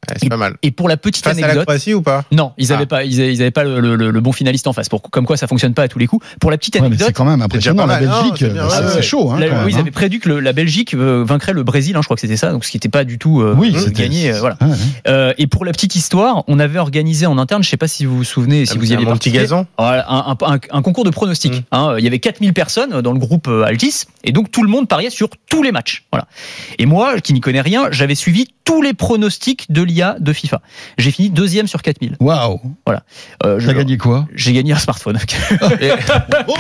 [0.08, 0.56] Ouais, c'est pas mal.
[0.64, 2.88] Et pour la petite Face à la anecdote, Croatie ou pas non, ils avaient Ah.
[2.88, 4.88] pas, ils avaient, ils avaient pas le, le- le bon finaliste en face.
[4.88, 6.26] Pour, comme quoi, ça fonctionne pas à tous les coups.
[6.40, 7.86] Pour la petite Ouais, mais anecdote, c'est quand même impressionnant.
[7.86, 8.06] La mal.
[8.06, 9.02] Non, Belgique, c'est c'est ouais, c'est ouais.
[9.02, 9.30] chaud.
[9.32, 9.80] Hein, la- quand même, oui, ils hein.
[9.82, 11.98] avaient prédit que le- la Belgique vaincrait le Brésil.
[11.98, 12.52] hein, je crois que c'était ça.
[12.54, 14.32] Donc, ce qui n'était pas du tout euh, Oui, gagné.
[14.32, 14.58] euh, voilà.
[14.62, 14.76] Ouais, ouais.
[15.08, 18.06] Euh, et pour la petite histoire, on avait organisé en interne, je sais pas si
[18.06, 20.82] vous vous souvenez, si Ah, vous y aviez un petit gazon un, un- un- un
[20.82, 21.54] concours de pronostics.
[21.56, 21.64] Mm.
[21.74, 21.96] hein.
[21.98, 25.10] il y avait 4000 personnes dans le groupe Altis, et donc tout le monde pariait
[25.10, 26.06] sur tous les matchs.
[26.14, 26.26] Voilà.
[26.78, 30.62] Et moi, qui n'y connais rien, j'avais suivi tous les pronostics de l'IA de FIFA.
[30.98, 32.16] J'ai fini deuxième sur 4000.
[32.20, 32.60] Waouh.
[33.46, 34.28] Euh, je- T'as gagné quoi?
[34.36, 35.18] J'ai gagné un smartphone.
[36.48, 36.54] Oh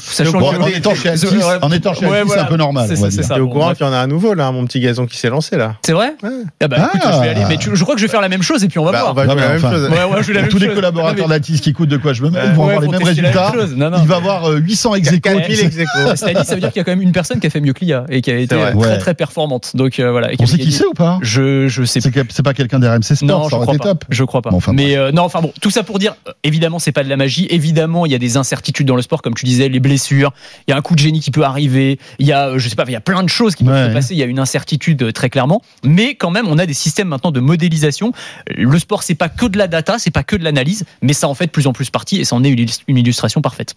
[0.00, 2.42] Sachant Bon, que- En étant chez Altis, Ouais, en étant chez ouais, Altis, c'est voilà.
[2.42, 2.86] un peu normal.
[2.88, 3.34] C'est ça.
[3.34, 5.28] T'es au courant qu'il y en a un nouveau là, mon petit gazon qui s'est
[5.30, 6.14] lancé là C'est vrai?
[6.22, 6.30] Ouais.
[6.62, 7.12] Ah bah écoute, Ah.
[7.16, 7.42] je vais aller.
[7.48, 8.92] Mais tu- je crois que je vais faire la même chose et puis on va
[8.92, 9.10] Bah, voir.
[9.12, 9.72] on va Non, jouer mais la même enfin.
[9.74, 9.88] chose.
[9.90, 12.22] Ouais, ouais, je vais la même Tous les collaborateurs d'Altis qui coûtent de quoi je
[12.22, 13.52] me vont ouais, avoir les mêmes résultats.
[13.66, 15.20] Il va avoir euh, 800 ex aequo.
[15.20, 16.16] 4000 ex aequo.
[16.16, 17.60] Cela dit, ça veut dire qu'il y a quand même une personne qui a fait
[17.60, 19.72] mieux que l'IA et qui a été euh, très très performante.
[19.74, 20.28] Donc euh, voilà.
[20.38, 23.26] On sait qui c'est ou pas Je je sais C'est pas quelqu'un des RMC Sport,
[23.26, 23.84] Non, ça je crois pas.
[23.84, 24.04] top.
[24.08, 24.50] Je crois pas.
[24.50, 27.04] Bon, enfin, mais euh, non, enfin bon, tout ça pour dire, euh, évidemment, c'est pas
[27.04, 27.46] de la magie.
[27.50, 30.32] Évidemment, il y a des incertitudes dans le sport, comme tu disais, les blessures.
[30.66, 31.98] Il y a un coup de génie qui peut arriver.
[32.18, 33.88] Il y a, euh, je sais pas, il y a plein de choses qui peuvent
[33.88, 34.14] se passer.
[34.14, 35.62] Il y a une incertitude très clairement.
[35.84, 38.12] Mais quand même, on a des systèmes maintenant de modélisation.
[38.56, 41.28] Le sport, c'est pas que de la data, c'est pas que de l'analyse, mais ça
[41.28, 42.50] en fait de plus en plus partie et ça en est
[42.88, 43.74] une illustration parfaite.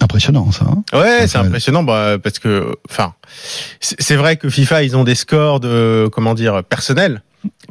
[0.00, 0.64] Impressionnant, ça.
[0.68, 0.82] hein.
[0.98, 3.14] Ouais, c'est impressionnant bah, parce que, enfin,
[3.80, 7.22] c'est c'est vrai que FIFA, ils ont des scores de, comment dire, personnels.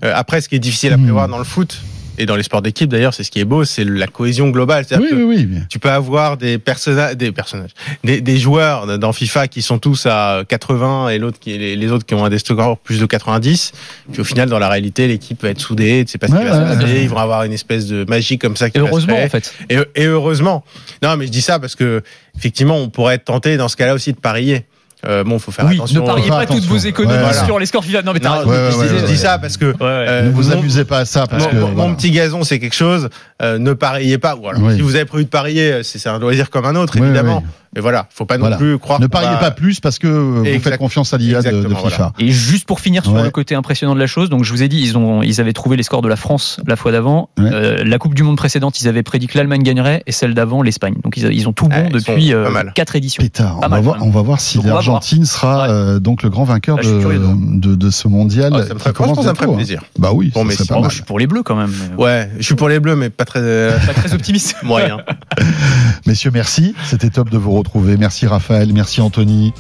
[0.04, 1.04] Euh, après, ce qui est difficile à Hmm.
[1.04, 1.82] prévoir dans le foot,
[2.18, 4.86] et dans les sports d'équipe d'ailleurs, c'est ce qui est beau, c'est la cohésion globale.
[4.92, 5.60] Oui, que oui, oui.
[5.70, 7.72] tu peux avoir des personnages, des personnages,
[8.04, 11.92] des, des joueurs dans FIFA qui sont tous à 80 et l'autre qui, les, les
[11.92, 13.72] autres qui ont un des scores plus de 90.
[14.12, 16.38] Puis au final, dans la réalité, l'équipe va être soudée, tu sais pas ce qui
[16.38, 17.04] Ouais, va se ouais, passer, ouais.
[17.04, 19.26] ils vont avoir une espèce de magie comme ça qui Et va se heureusement, créer.
[19.26, 19.54] en fait.
[19.70, 20.64] Et, et heureusement.
[21.02, 22.02] Non, mais je dis ça parce que
[22.38, 24.66] effectivement, on pourrait être tenté dans ce cas-là aussi de parier.
[25.06, 26.02] Euh, bon, faut faire Oui, attention.
[26.02, 27.46] ne pariez pas toutes vos économies Ouais, voilà.
[27.46, 28.04] sur les scores FIFA.
[28.04, 29.88] Non, mais t'as ouais, je, ouais, dis- je ouais, dis ça parce que Ouais, ouais.
[29.88, 31.90] euh, ne vous mon- amusez pas à ça parce mon, que mon- voilà.
[31.90, 33.10] mon petit gazon, c'est quelque chose.
[33.42, 34.36] euh, ne pariez pas.
[34.36, 34.76] Ou alors, Oui.
[34.76, 37.40] si vous avez prévu de parier, euh, c'est un loisir comme un autre, évidemment.
[37.44, 37.50] oui.
[37.74, 38.58] Mais voilà, faut pas Voilà.
[38.58, 39.00] non plus croire.
[39.00, 41.74] ne pariez va- pas plus parce que vous faites Exact- confiance à l'IA de, de
[41.74, 42.12] FIFA.
[42.20, 43.24] Et juste pour finir sur Ouais.
[43.24, 45.54] le côté impressionnant de la chose, donc je vous ai dit, ils ont, ils avaient
[45.54, 47.30] trouvé les scores de la France la fois d'avant.
[47.40, 47.50] Ouais.
[47.52, 50.62] Euh, la Coupe du Monde précédente, ils avaient prédit que l'Allemagne gagnerait et celle d'avant
[50.62, 50.96] l'Espagne.
[51.02, 53.24] Donc ils, ils ont tout bon Ouais, ils depuis euh, quatre éditions.
[53.24, 55.70] Pétard, Pas on va, voir, on va voir si va l'Argentine sera Ouais.
[55.70, 58.54] euh, donc le grand vainqueur Ah, de, ce mondial.
[58.56, 59.58] Ah, Ça me ferait, commence franchement, ça me ferait bientôt, hein.
[59.58, 59.82] plaisir.
[60.00, 60.90] Bah oui, Bon, ça mais serait si- pas mal.
[60.90, 61.72] je suis pour les bleus quand même.
[61.98, 64.56] Ouais, je suis pour les bleus, mais pas très euh, Pas très optimiste.
[64.64, 64.98] moyen.
[66.06, 66.74] Messieurs, merci.
[66.86, 67.98] C'était top de vous retrouver.
[67.98, 69.54] Merci Raphaël, merci Anthony.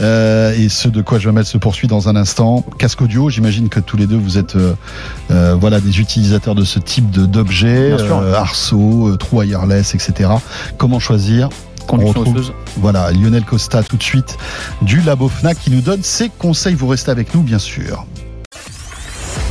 [0.00, 2.64] Euh, et ce de quoi je vais mettre se poursuit dans un instant.
[2.78, 6.78] Casque audio, j'imagine que tous les deux vous êtes euh, voilà des utilisateurs de ce
[6.78, 8.18] type d'objets, Bien sûr.
[8.18, 10.30] euh, arceaux, euh, trous wireless, etc.
[10.78, 11.48] Comment choisir?
[11.86, 12.52] Conduction retrouve- osseuse.
[12.78, 14.36] Voilà, Lionel Costa tout de suite
[14.82, 16.74] du Labo Fnac qui nous donne ses conseils.
[16.74, 18.04] Vous restez avec nous, bien sûr.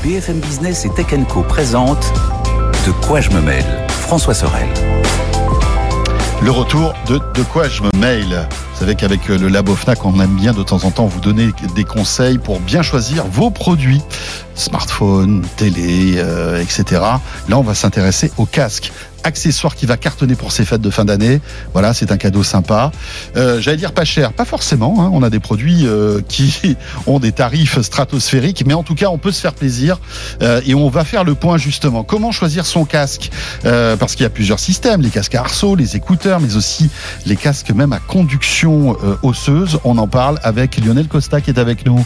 [0.03, 2.11] BFM Business et Tech Co présente
[2.85, 4.67] De quoi je me mêle François Sorel.
[6.41, 8.47] Le retour de De quoi je me mail.
[8.83, 11.51] Savez qu'avec euh, le Labo Fnac, on aime bien de temps en temps vous donner
[11.73, 14.01] des conseils pour bien choisir vos produits.
[14.55, 17.01] Smartphone, télé, euh, etc.
[17.47, 18.91] Là, on va s'intéresser au casque.
[19.25, 21.39] Accessoire qui va cartonner pour ces fêtes de fin d'année.
[21.71, 22.91] Voilà, c'est un cadeau sympa.
[23.37, 24.97] Euh, J'allais dire pas cher, pas forcément.
[24.99, 25.09] hein.
[25.13, 25.87] On a des produits
[26.27, 26.75] qui
[27.07, 29.97] ont des tarifs stratosphériques, mais en tout cas, on peut se faire plaisir.
[30.65, 32.03] Et on va faire le point justement.
[32.03, 33.31] Comment choisir son casque?
[33.63, 36.89] Parce qu'il y a plusieurs systèmes les casques à arceaux, les écouteurs, mais aussi
[37.25, 39.79] les casques même à conduction euh, osseuse.
[39.83, 42.03] On en parle avec Lionel Costa qui est avec nous.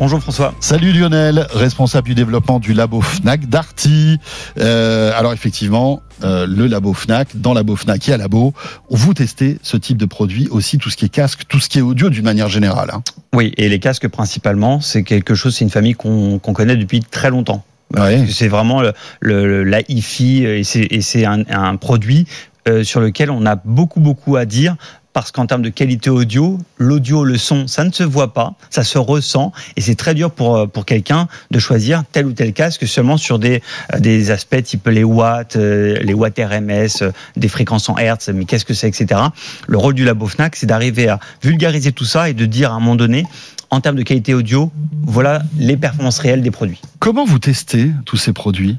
[0.00, 0.52] Bonjour François.
[0.58, 4.18] Salut Lionel, responsable du développement du labo Fnac d'Arty.
[4.58, 8.54] Euh, alors effectivement, euh, le labo Fnac, dans labo Fnac et à labo,
[8.90, 11.78] vous testez ce type de produit, aussi tout ce qui est casque, tout ce qui
[11.78, 12.90] est audio d'une manière générale.
[12.92, 13.02] hein.
[13.34, 17.30] Oui, et les casques principalement, c'est quelque chose, c'est une famille qu'on connaît depuis très
[17.30, 17.62] longtemps.
[17.96, 18.26] Ouais.
[18.28, 22.26] C'est vraiment le, le- la hi-fi et c'est et c'est un, un produit
[22.66, 24.74] euh, sur lequel on a beaucoup beaucoup à dire
[25.14, 28.82] parce qu'en termes de qualité audio, l'audio, le son, ça ne se voit pas, ça
[28.82, 32.86] se ressent et c'est très dur pour euh, quelqu'un de choisir tel ou tel casque
[32.86, 33.62] seulement sur des
[33.94, 38.44] euh, des aspects type les watts, euh, les watts RMS, des fréquences en hertz, mais
[38.44, 39.20] qu'est-ce que c'est, etc.
[39.68, 42.74] Le rôle du labo Fnac, c'est d'arriver à vulgariser tout ça et de dire à
[42.74, 43.24] un moment donné,
[43.70, 44.72] en termes de qualité audio,
[45.04, 46.80] voilà les performances réelles des produits.
[46.98, 48.78] Comment vous testez tous ces produits?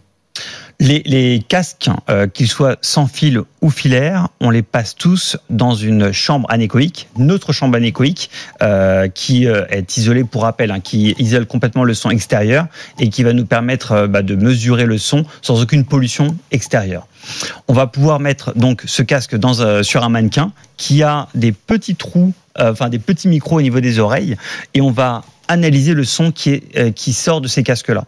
[0.80, 5.74] Les, les casques, euh, qu'ils soient sans fil ou filaire, on les passe tous dans
[5.74, 8.30] une chambre anéchoïque, notre chambre anéchoïque,
[8.62, 12.68] euh, qui euh, est isolée pour rappel, hein, qui isole complètement le son extérieur
[13.00, 17.08] et qui va nous permettre euh, bah, de mesurer le son sans aucune pollution extérieure.
[17.70, 21.54] On va pouvoir mettre donc ce casque dans, euh, sur un mannequin qui a des
[21.54, 24.36] petits trous, euh, enfin des petits micros au niveau des oreilles,
[24.74, 28.06] et on va analyser le son qui, est, euh, qui sort de ces casques-là.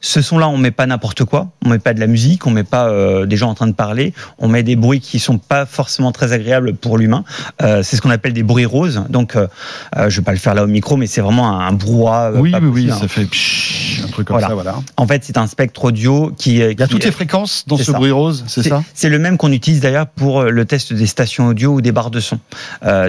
[0.00, 1.48] Ce son-là, on met pas n'importe quoi.
[1.64, 3.72] On met pas de la musique, on met pas euh, des gens en train de
[3.72, 4.14] parler.
[4.38, 7.24] On met des bruits qui sont pas forcément très agréables pour l'humain.
[7.62, 9.04] Euh, c'est ce qu'on appelle des bruits roses.
[9.08, 9.46] Donc, euh,
[9.96, 12.32] euh, je vais pas le faire là au micro, mais c'est vraiment un, brouhaha.
[12.32, 12.98] Oui, oui, oui, possible, hein.
[13.00, 14.48] ça fait pshhh, un truc comme Voilà.
[14.48, 14.76] ça, voilà.
[14.96, 16.56] En fait, c'est un spectre audio qui.
[16.56, 17.92] Il y a toutes les fréquences dans ce ça.
[17.92, 18.82] bruit rose, c'est ça?
[18.94, 22.10] c'est le même qu'on utilise d'ailleurs pour le test des stations audio ou des barres
[22.10, 22.38] de son.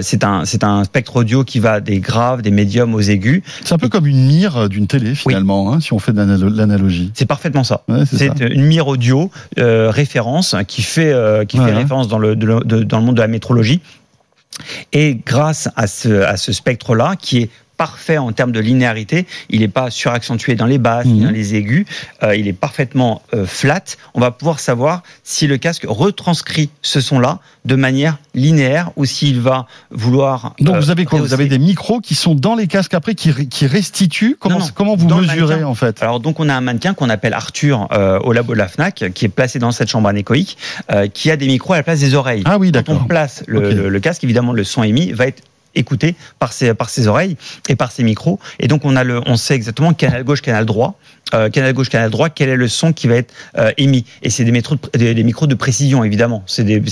[0.00, 3.42] C'est un, c'est un spectre audio qui va des graves, des médiums aux aigus.
[3.64, 6.41] C'est un peu comme une mire d'une télé finalement, hein, si on fait de l'analo-
[6.48, 7.10] l'analogie.
[7.14, 7.82] C'est parfaitement ça.
[7.88, 12.36] Ouais, c'est une mire audio euh, référence qui fait euh, qui fait référence dans le
[12.36, 13.80] de- de- dans le monde de la métrologie.
[14.92, 17.50] Et grâce à ce à ce spectre là qui est
[17.86, 21.24] parfait en termes de linéarité, il n'est pas suraccentué dans les basses Mhm.
[21.24, 21.84] dans les aigus,
[22.22, 23.82] euh, il est parfaitement euh, flat.
[24.14, 29.40] On va pouvoir savoir si le casque retranscrit ce son-là de manière linéaire ou s'il
[29.40, 30.54] va vouloir.
[30.60, 31.18] Donc euh, vous avez quoi?
[31.20, 34.36] Vous avez des micros qui sont dans les casques après qui, qui restituent?
[34.38, 36.00] Comment, Non, non, comment vous dans mesurez en fait?
[36.02, 37.88] Alors donc on a un mannequin qu'on appelle Arthur
[38.24, 40.56] au labo de la Fnac, qui est placé dans cette chambre anéchoïque,
[41.14, 42.42] qui a des micros à la place des oreilles.
[42.44, 43.00] Ah oui, Quand d'accord.
[43.02, 43.74] on place le, Ok.
[43.74, 45.42] le- le casque, évidemment le son émis va être
[45.74, 47.36] écouté par ses, par ses oreilles
[47.68, 48.38] et par ses micros.
[48.58, 50.98] Et donc on a le, on sait exactement canal gauche, canal droit,
[51.34, 54.04] euh, canal gauche, canal droit, quel est le son qui va être euh, émis.
[54.22, 54.62] Et c'est des,
[54.94, 56.42] des, des micros de précision évidemment.
[56.46, 56.82] C'est,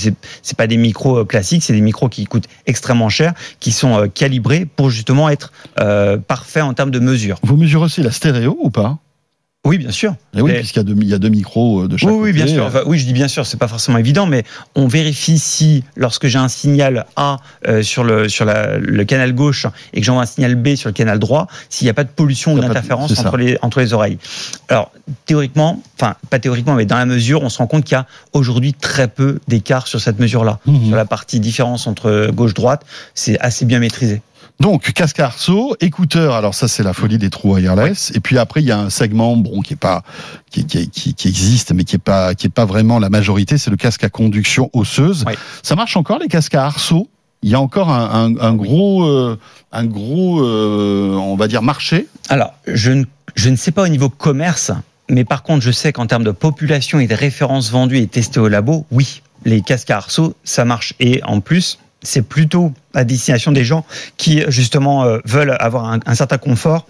[0.41, 3.97] c'est pas des micros euh, classiques, c'est des micros qui coûtent extrêmement cher, qui sont
[3.97, 7.37] euh, calibrés pour justement être euh, parfaits en termes de mesure.
[7.43, 8.97] Vous mesurez aussi la stéréo ou pas?
[9.63, 10.15] Oui, bien sûr.
[10.35, 12.09] Et oui, Mais- puisqu'il y a deux, il y a deux micros euh, de chaque
[12.09, 12.55] Oui, oui, bien côté.
[12.55, 12.65] sûr.
[12.65, 14.43] Enfin, oui, je dis bien sûr, c'est pas forcément évident, mais
[14.73, 17.37] on vérifie si, lorsque j'ai un signal A
[17.67, 20.89] euh, sur le sur la- le canal gauche et que j'envoie un signal B sur
[20.89, 23.21] le canal droit, s'il n'y a pas de pollution ou d'interférence ça.
[23.27, 24.17] entre les entre les oreilles.
[24.67, 24.91] Alors
[25.27, 28.07] théoriquement, enfin pas théoriquement, mais dans la mesure, on se rend compte qu'il y a
[28.33, 30.57] aujourd'hui très peu d'écart sur cette mesure-là.
[30.65, 30.87] Mhm.
[30.87, 32.83] Sur la partie différence entre gauche droite,
[33.13, 34.23] c'est assez bien maîtrisé.
[34.61, 36.35] Donc casque à arceau, écouteurs.
[36.35, 38.11] Alors ça c'est la folie des trous wireless.
[38.13, 40.03] Et puis après il y a un segment bon qui est pas
[40.51, 43.57] qui, qui, qui, qui existe mais qui est pas qui est pas vraiment la majorité.
[43.57, 45.25] C'est le casque à conduction osseuse.
[45.63, 47.09] Ça marche encore les casques à arceau?
[47.41, 49.39] Il y a encore un, un, un gros euh,
[49.71, 52.07] un gros euh, on va dire marché?
[52.29, 54.71] Alors, je ne, je ne sais pas au niveau commerce,
[55.09, 58.39] mais par contre, je sais qu'en termes de population et de références vendues et testées
[58.39, 60.93] au labo, oui, les casques à arceau, ça marche.
[60.99, 63.85] Et en plus, c'est plutôt à destination des gens
[64.17, 66.85] qui, justement, euh, veulent avoir un, un certain confort.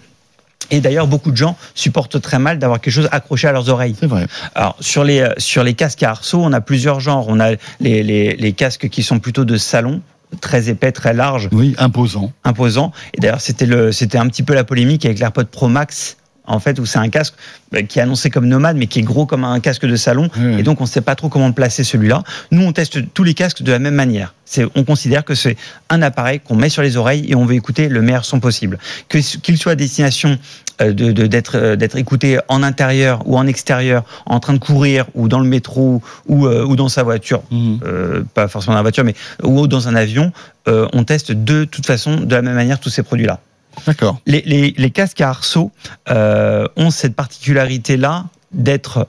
[0.70, 3.96] Et d'ailleurs, beaucoup de gens supportent très mal d'avoir quelque chose accroché à leurs oreilles.
[4.00, 4.28] C'est vrai.
[4.56, 7.26] Alors sur les euh, sur les casques à arceau, on a plusieurs genres.
[7.28, 10.02] On a les, les, les casques qui sont plutôt de salon,
[10.40, 12.32] très épais, très larges, Oui, imposant.
[12.46, 12.94] imposant.
[13.16, 16.16] Et d'ailleurs, c'était le, c'était un petit peu la polémique avec l'AirPod Pro Max,
[16.48, 17.36] en fait, où c'est un casque
[17.76, 20.30] euh, qui est annoncé comme nomade, mais qui est gros comme un casque de salon.
[20.58, 22.24] Et donc, on ne sait pas trop comment le placer celui-là.
[22.52, 24.34] Nous, on teste tous les casques de la même manière.
[24.76, 25.56] On considère que c'est
[25.90, 28.80] un appareil qu'on met sur les oreilles et on veut écouter le meilleur son possible.
[29.08, 30.38] Qu'il soit à destination
[30.82, 34.60] euh, de, de- d'être, euh, d'être écouté en intérieur ou en extérieur, en train de
[34.60, 37.80] courir ou dans le métro ou, euh, ou dans sa voiture, Mhm.
[37.86, 40.34] euh, pas forcément dans la voiture, mais ou dans un avion,
[40.68, 43.40] euh, on teste de toute façon de la même manière tous ces produits-là.
[43.86, 44.20] D'accord.
[44.26, 45.72] Les, les, les casques à arceau
[46.10, 49.08] euh, ont cette particularité-là d'être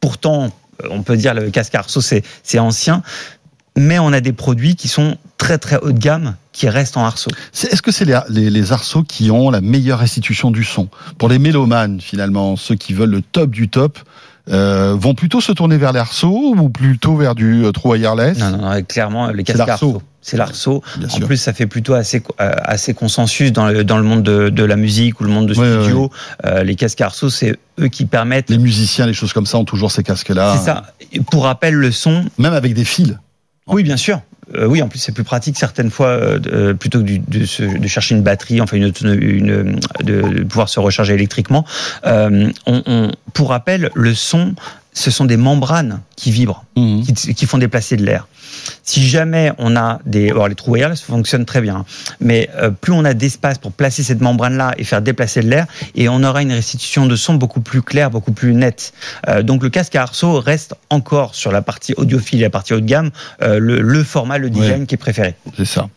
[0.00, 0.50] pourtant,
[0.82, 3.02] euh, on peut dire le casque à arceau c'est c'est ancien,
[3.76, 7.04] mais on a des produits qui sont très très haut de gamme qui restent en
[7.04, 7.30] arceau.
[7.52, 10.88] C'est- Est-ce que c'est les, les, les arceaux qui ont la meilleure restitution du son?
[11.18, 13.98] Pour les mélomanes, finalement, ceux qui veulent le top du top,
[14.48, 18.38] euh, vont plutôt se tourner vers les arceaux ou plutôt vers du euh, true wireless
[18.38, 19.86] Non, non, non, clairement les C'est casques l'arceau.
[19.88, 20.02] arceau.
[20.22, 20.82] C'est l'arceau.
[21.04, 21.26] En sûr.
[21.26, 24.64] plus, ça fait plutôt assez, euh, assez consensus dans le, dans le monde de, de
[24.64, 26.10] la musique ou le monde de Ouais, studio.
[26.44, 28.50] Euh, les casques arceau, c'est eux qui permettent.
[28.50, 30.56] Les musiciens, les choses comme ça ont toujours ces casques-là.
[30.58, 30.92] C'est ça.
[31.30, 33.14] Pour rappel, le son, Même avec des fils.
[33.66, 34.20] Oui, bien sûr.
[34.56, 37.86] Euh, oui, en plus c'est plus pratique certaines fois euh, euh, plutôt que du- de,
[37.86, 41.64] chercher une batterie, enfin une, une de, pouvoir se recharger électriquement.
[42.04, 44.54] On- pour rappel, le son,
[44.92, 47.02] ce sont des membranes qui vibrent, Mhm.
[47.04, 48.26] qui, qui font déplacer de l'air.
[48.82, 51.84] Si jamais on a des, alors les trous wireless fonctionnent très bien,
[52.20, 55.66] mais euh, plus on a d'espace pour placer cette membrane-là et faire déplacer de l'air,
[55.94, 58.92] et on aura une restitution de son beaucoup plus claire, beaucoup plus nette.
[59.28, 62.74] Euh, donc le casque à arceau reste encore sur la partie audiophile et la partie
[62.74, 63.10] haut de gamme
[63.42, 65.36] euh, le, le format, le design qui est préféré.
[65.56, 65.88] C'est ça.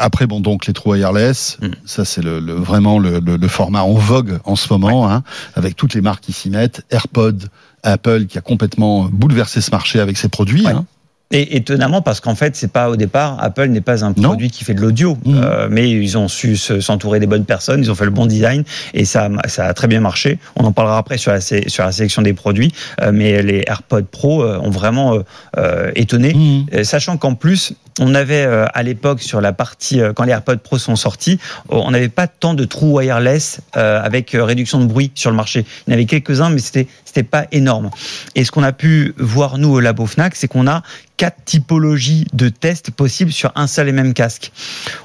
[0.00, 1.68] Après, bon, donc les trous wireless, Mm.
[1.84, 5.22] ça c'est le, le- vraiment le, format en vogue en ce moment, hein,
[5.56, 6.82] avec toutes les marques qui s'y mettent.
[6.90, 7.48] AirPod,
[7.82, 10.64] Apple qui a complètement bouleversé ce marché avec ses produits.
[10.64, 10.72] Ouais.
[10.72, 10.86] hein.
[11.34, 14.28] Et étonnamment, parce qu'en fait, c'est pas au départ, Apple n'est pas un Non.
[14.28, 15.40] produit qui fait de l'audio, Mhm.
[15.42, 18.26] euh, mais ils ont su se- s'entourer des bonnes personnes, ils ont fait le bon
[18.26, 20.38] design et ça, a- ça a très bien marché.
[20.56, 23.64] On en parlera après sur la, sé- sur la sélection des produits, euh, mais les
[23.66, 25.18] AirPods Pro euh, ont vraiment
[25.56, 26.36] euh, étonné.
[26.74, 30.76] Euh, Sachant qu'en plus, on avait à l'époque sur la partie quand les AirPods Pro
[30.78, 31.38] sont sortis,
[31.72, 35.64] euh, on n'avait pas tant de trous wireless avec réduction de bruit sur le marché.
[35.86, 37.90] Il y en avait quelques-uns, mais c'était c'était pas énorme.
[38.34, 40.82] Et ce qu'on a pu voir nous au labo Fnac, c'est qu'on a
[41.22, 44.50] quatre typologies de tests possibles sur un seul et même casque.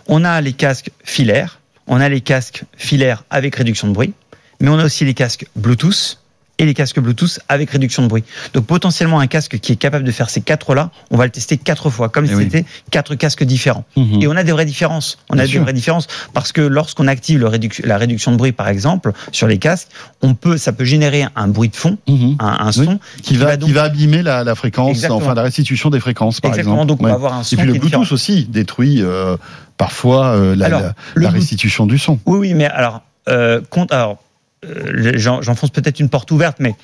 [0.07, 4.15] On a les casques filaires, on a les casques filaires avec réduction de bruit,
[4.59, 6.17] mais on a aussi les casques Bluetooth
[6.59, 8.23] et les casques Bluetooth avec réduction de bruit.
[8.53, 11.57] Donc potentiellement un casque qui est capable de faire ces quatre-là, on va le tester
[11.57, 12.43] quatre fois, comme Eh si oui.
[12.45, 13.85] c'était quatre casques différents.
[13.95, 14.21] Mhm.
[14.21, 15.17] Et on a des vraies différences.
[15.29, 18.37] On Bien a des vraies différences parce que lorsqu'on active le réduc- la réduction de
[18.37, 19.89] bruit, par exemple, sur les casques,
[20.21, 22.37] on peut, ça peut générer un bruit de fond, Mhm.
[22.39, 22.85] un, un Oui.
[22.85, 25.17] son Qui va, donc- qui va abîmer la, la fréquence, Exactement.
[25.19, 26.75] enfin la restitution des fréquences, par exactement.
[26.83, 26.87] exemple.
[26.89, 27.99] Donc on va avoir un son Et puis le différent.
[28.01, 29.37] Bluetooth aussi détruit euh,
[29.77, 32.19] parfois euh, la, Alors, la- le la Bluetooth- restitution du son.
[32.25, 34.17] Oui, oui, mais alors, euh, compte, alors,
[34.63, 36.75] j'enfonce peut-être une porte ouverte, mais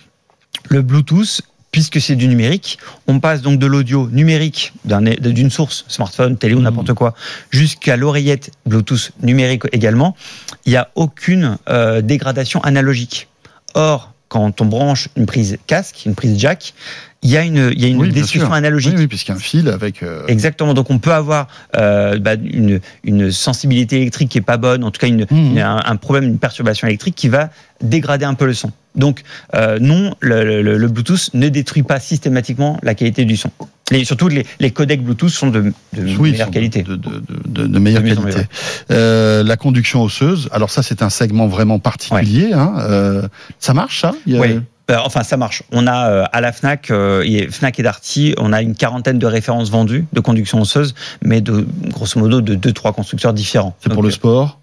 [0.69, 5.85] le Bluetooth, puisque c'est du numérique, on passe donc de l'audio numérique d'un- d'une source,
[5.87, 6.63] smartphone, télé ou Mhm.
[6.65, 7.15] n'importe quoi,
[7.49, 10.15] jusqu'à l'oreillette Bluetooth numérique également.
[10.65, 13.27] Il n'y a aucune euh, dégradation analogique.
[13.73, 16.73] Or, quand on branche une prise casque, une prise jack,
[17.21, 18.09] il y a une, il y a une Oui,
[18.51, 18.93] analogique.
[18.95, 20.01] Oui, oui, puisqu'il y a un fil avec.
[20.01, 20.73] euh, Exactement.
[20.73, 24.89] Donc on peut avoir euh, bah, une, une sensibilité électrique qui est pas bonne, en
[24.89, 25.57] tout cas une, Mhm.
[25.59, 28.71] un, un problème, une perturbation électrique qui va dégrader un peu le son.
[28.95, 29.21] Donc
[29.53, 33.51] euh, non, le, le- le Bluetooth ne détruit pas systématiquement la qualité du son.
[33.91, 35.61] Les, surtout les, les codecs Bluetooth sont de,
[35.93, 36.83] de Oui, meilleure sont qualité.
[36.83, 38.47] De, de, meilleure qualité.
[38.91, 42.53] Euh, la conduction osseuse, alors ça c'est un segment vraiment particulier.
[42.53, 43.27] Hein, euh,
[43.59, 44.59] ça marche ça Il y a- Oui.
[44.91, 45.63] Euh, enfin, ça marche.
[45.71, 49.17] On a euh, à la Fnac, euh, et Fnac et Darty, on a une quarantaine
[49.17, 53.77] de références vendues de conduction osseuse, mais de grosso modo de deux trois constructeurs différents.
[53.81, 54.59] C'est pour le sport,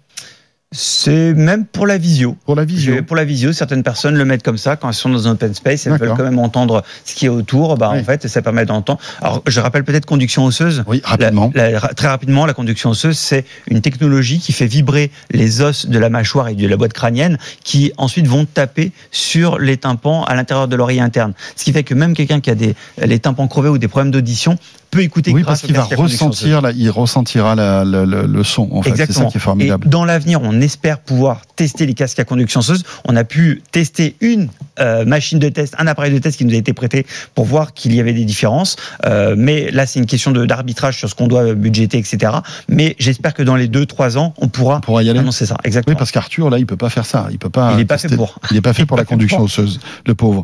[0.73, 2.37] C'est même pour la visio.
[2.45, 3.03] pour la visio.
[3.03, 5.53] Pour la visio, certaines personnes le mettent comme ça quand elles sont dans un open
[5.53, 7.75] space, elles veulent quand même entendre ce qui est autour.
[7.75, 7.99] Bah, Oui.
[7.99, 8.97] en fait, ça permet d'entendre.
[9.21, 10.85] Alors, je rappelle peut-être conduction osseuse.
[10.87, 11.51] Oui, rapidement.
[11.55, 15.87] La- la- très rapidement, la conduction osseuse, c'est une technologie qui fait vibrer les os
[15.87, 20.23] de la mâchoire et de la boîte crânienne, qui ensuite vont taper sur les tympans
[20.23, 21.33] à l'intérieur de l'oreille interne.
[21.57, 24.11] Ce qui fait que même quelqu'un qui a des les tympans crevés ou des problèmes
[24.11, 24.57] d'audition
[24.91, 28.67] peut écouter Oui, grâce parce qu'il va ressentir, il ressentira la- la- le, le son.
[28.71, 29.29] En fait, c'est ça Exactement.
[29.31, 29.87] qui est formidable.
[29.87, 32.83] Et dans l'avenir, on espère pouvoir tester les casques à conduction osseuse.
[33.07, 36.53] On a pu tester une euh, machine de test, un appareil de test qui nous
[36.53, 38.75] a été prêté pour voir qu'il y avait des différences.
[39.05, 42.33] Euh, mais là, c'est une question de- d'arbitrage sur ce qu'on doit budgéter, etc.
[42.67, 45.19] Mais j'espère que dans les deux, trois ans, on pourra On pourra y aller.
[45.19, 45.55] annoncer ça.
[45.55, 45.95] Oui, Exactement.
[45.97, 47.27] parce qu'Arthur, là, il peut pas faire ça.
[47.31, 47.71] Il peut pas.
[47.71, 48.39] Il n'est pas fait pour.
[48.49, 50.43] Il n'est pas fait pour la conduction osseuse, le pauvre.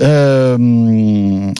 [0.00, 1.52] Euh,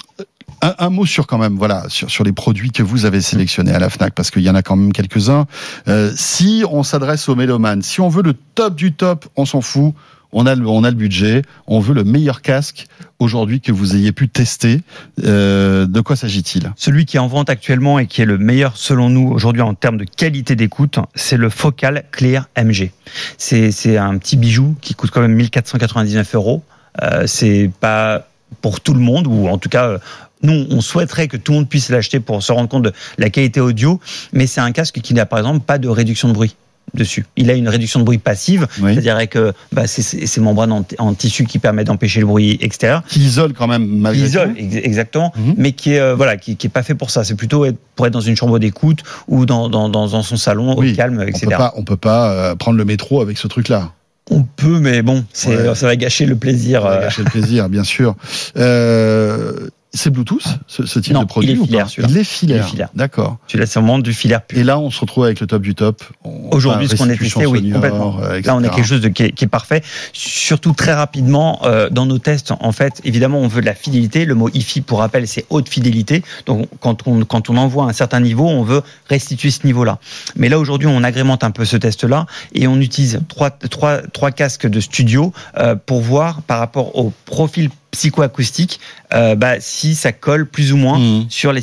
[0.63, 3.79] un, mot sur quand même, voilà, sur, sur les produits que vous avez sélectionnés à
[3.79, 5.47] la Fnac, parce qu'il y en a quand même quelques-uns.
[5.89, 9.61] Euh, si on s'adresse aux mélomanes, si on veut le top du top, on s'en
[9.61, 9.95] fout.
[10.35, 12.87] On a, le, on a le budget, on veut le meilleur casque
[13.19, 14.81] aujourd'hui que vous ayez pu tester.
[15.25, 16.73] Euh, de quoi s'agit-il?
[16.75, 19.75] Celui qui est en vente actuellement et qui est le meilleur selon nous aujourd'hui en
[19.75, 22.93] termes de qualité d'écoute, c'est le Focal Clear MG.
[23.37, 26.63] C'est un petit bijou qui coûte quand même 1499 euros.
[27.03, 28.27] Euh, c'est pas
[28.63, 29.99] pour tout le monde, ou en tout cas,
[30.43, 33.31] nous, on souhaiterait que tout le monde puisse l'acheter pour se rendre compte de la
[33.31, 34.01] qualité audio,
[34.33, 36.55] mais c'est un casque qui n'a par exemple pas de réduction de bruit
[36.95, 37.25] dessus.
[37.37, 38.93] Il a une réduction de bruit passive, Oui.
[38.95, 43.21] c'est-à-dire que bah, ces membranes en, en tissu qui permettent d'empêcher le bruit extérieur Qui
[43.21, 45.55] isole quand même malgré isole tout ex- exactement, Mhm.
[45.57, 47.25] mais qui est euh, voilà, qui, qui est pas fait pour ça.
[47.25, 50.37] C'est plutôt être- pour être dans une chambre d'écoute ou dans, dans, dans, dans son
[50.37, 51.47] salon Oui, au calme, On etc.
[51.47, 53.93] peut pas, on peut pas euh, prendre le métro avec ce truc-là.
[54.31, 55.75] On peut, mais bon, Ouais.
[55.75, 56.83] ça va gâcher le plaisir.
[56.83, 58.17] Ça va euh, gâcher le plaisir, bien sûr.
[58.59, 62.09] Euh, c'est Bluetooth, ce, ce type Non, de produit il est ou filaire, pas celui-là.
[62.11, 62.57] Il est filaire.
[62.57, 62.89] Il est filaire.
[62.95, 63.37] D'accord.
[63.47, 64.59] tu laisses vraiment du filaire pur.
[64.59, 66.03] Et là, on se retrouve avec le top du top.
[66.51, 68.17] Aujourd'hui, ce qu'on est testé, oui, complètement.
[68.23, 69.83] euh, Là, on a quelque chose de, qui, est, qui est parfait.
[70.13, 74.25] Surtout très rapidement, euh, dans nos tests, en fait, évidemment, on veut de la fidélité.
[74.25, 76.23] Le mot IFI, pour rappel, c'est haute fidélité.
[76.47, 79.99] Donc, quand on, quand on envoie un certain niveau, on veut restituer ce niveau-là.
[80.37, 84.31] Mais là, aujourd'hui, on agrémente un peu ce test-là et on utilise trois, trois, trois
[84.31, 88.81] casques de studio euh, pour voir par rapport au profil psychoacoustique
[89.15, 91.27] euh, bah, si ça colle plus ou moins Mhm.
[91.29, 91.63] sur les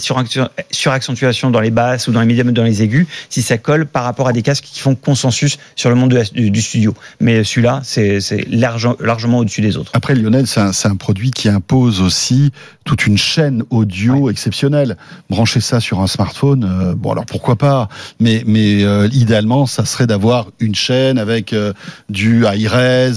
[0.71, 3.86] suraccentuations dans les basses ou dans les médiums ou dans les aigus, si ça colle
[3.88, 6.93] par rapport à des casques qui font consensus sur le monde de du, du studio.
[7.19, 9.91] Mais celui-là, c'est c'est large- largement au-dessus des autres.
[9.95, 12.51] Après, Lionel, c'est un, c'est un produit qui impose aussi
[12.89, 14.97] toute une chaîne audio exceptionnelle.
[15.29, 17.87] Brancher ça sur un smartphone, euh, bon alors pourquoi pas,
[18.19, 21.71] mais, mais euh, idéalement, ça serait d'avoir une chaîne avec euh,
[22.09, 22.43] du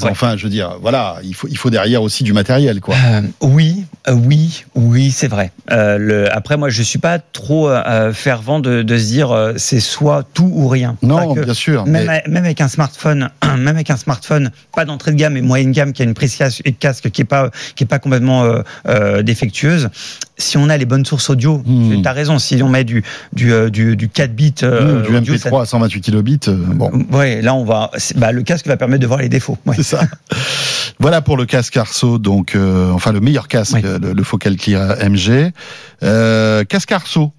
[0.02, 0.10] Ouais.
[0.10, 2.94] enfin, je veux dire, voilà, il faut, il faut derrière aussi du matériel, quoi.
[3.40, 5.52] Oui, oui, oui, c'est vrai.
[5.70, 7.70] Le, après, moi, je suis pas trop
[8.12, 10.96] fervent de, de se dire c'est soit tout ou rien.
[11.02, 11.86] Non, que- bien sûr.
[11.86, 15.40] Même, mais- même avec un smartphone, même avec un smartphone, pas d'entrée de gamme et
[15.40, 18.44] moyenne gamme, qui a une prise casque casque qui est pas qui est pas complètement
[18.44, 19.22] euh,
[20.38, 22.02] Si on a les bonnes sources audio, Hmm.
[22.02, 22.38] tu as raison.
[22.38, 23.02] Si on met du
[23.32, 26.56] du euh, du, du 4 bits, euh, Mmh, du audio, MP3 à 128 kilobits, euh,
[26.56, 26.90] bon.
[27.12, 27.90] ouais, là on va.
[28.16, 29.58] Bah, le casque va permettre de voir les défauts.
[29.66, 29.76] Ouais.
[29.76, 30.02] C'est ça.
[30.98, 33.82] Voilà pour le casque Arceau, donc euh, enfin le meilleur casque, Oui.
[33.82, 35.52] le, le Focal Clear MG.
[36.68, 37.32] Casque Arceau.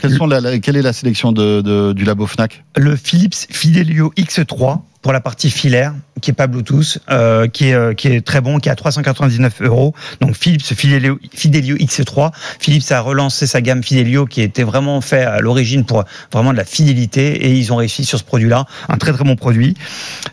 [0.00, 2.64] Quelles sont la- la- quelle est la sélection de, de- du labo Fnac?
[2.76, 7.74] Le Philips Fidelio X3 pour la partie filaire, qui est pas Bluetooth, euh, qui est
[7.74, 9.94] euh, qui est très bon, qui est à 399 euros.
[10.20, 12.32] Donc Philips Fidelio, Fidelio X3.
[12.58, 16.58] Philips a relancé sa gamme Fidelio, qui était vraiment fait à l'origine pour vraiment de
[16.58, 19.74] la fidélité, et ils ont réussi sur ce produit-là, un très très bon produit.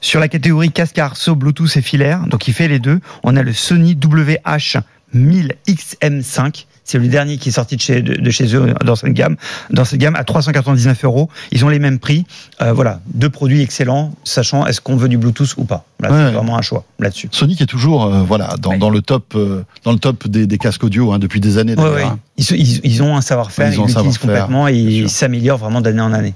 [0.01, 2.99] Sur la catégorie casque Arceau Bluetooth et filaire, donc il fait les deux.
[3.23, 4.79] On a le Sony WH
[5.13, 6.65] 1000 XM5.
[6.87, 9.35] C'est le dernier qui est sorti de chez, de, de chez eux dans cette gamme,
[9.71, 11.29] dans cette gamme à 399 euros.
[11.51, 12.25] Ils ont les mêmes prix.
[12.61, 15.83] Euh, voilà, deux produits excellents, sachant est-ce qu'on veut du Bluetooth ou pas.
[15.99, 16.17] Là, Ouais.
[16.17, 17.27] c'est vraiment un choix là-dessus.
[17.31, 20.57] Sony qui est toujours euh, voilà dans, le top euh, dans le top des, des
[20.57, 21.75] casques audio hein, depuis des années.
[21.75, 22.19] Ouais, hein.
[22.37, 26.35] Ils, ont un savoir-faire, Ils l'utilisent complètement et ils s'améliorent vraiment d'année en année.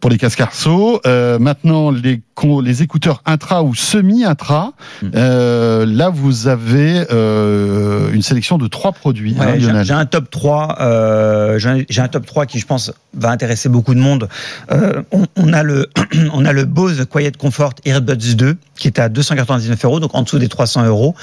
[0.00, 4.72] Pour les casques Arceau, euh, maintenant les écouteurs intra ou semi-intra,
[5.02, 5.10] Hmm.
[5.14, 9.34] euh, là vous avez euh, une sélection de trois produits.
[9.40, 13.30] hein, Ouais, j'ai- un top 3, euh, j'ai un- top 3 qui je pense va
[13.30, 14.28] intéresser beaucoup de monde.
[14.70, 15.88] On, on a le
[16.32, 20.22] on a le Bose Quiet Comfort Earbuds 2 qui est à 299 euros, donc en
[20.22, 21.14] dessous des 300 euros.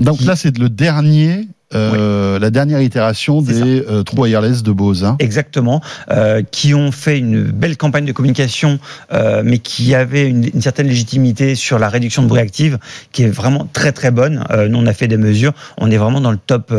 [0.00, 4.72] Donc qui- là c'est le dernier euh, la dernière itération des euh, trous wireless de
[4.72, 5.04] Bose.
[5.04, 5.16] hein.
[5.20, 8.78] Exactement, euh, qui ont fait une belle campagne de communication,
[9.12, 12.78] euh, mais qui avait une, une certaine légitimité sur la réduction de bruit active,
[13.12, 14.44] qui est vraiment très très bonne.
[14.68, 16.72] Nous, on a fait des mesures, on est vraiment dans le top,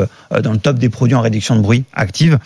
[0.43, 2.37] dans le top des produits en réduction de bruit active.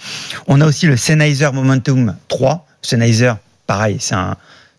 [0.48, 2.66] On a aussi le Sennheiser Momentum 3.
[2.82, 3.34] Sennheiser,
[3.68, 4.36] pareil, c'est un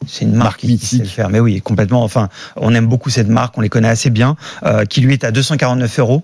[0.07, 0.89] c'est une marque, Marque qui, qui mythique.
[0.89, 1.29] sait le faire.
[1.29, 2.03] Mais oui, complètement.
[2.03, 5.25] Enfin, on aime beaucoup cette marque, on les connaît assez bien, euh, qui lui est
[5.25, 6.23] à 249 euros.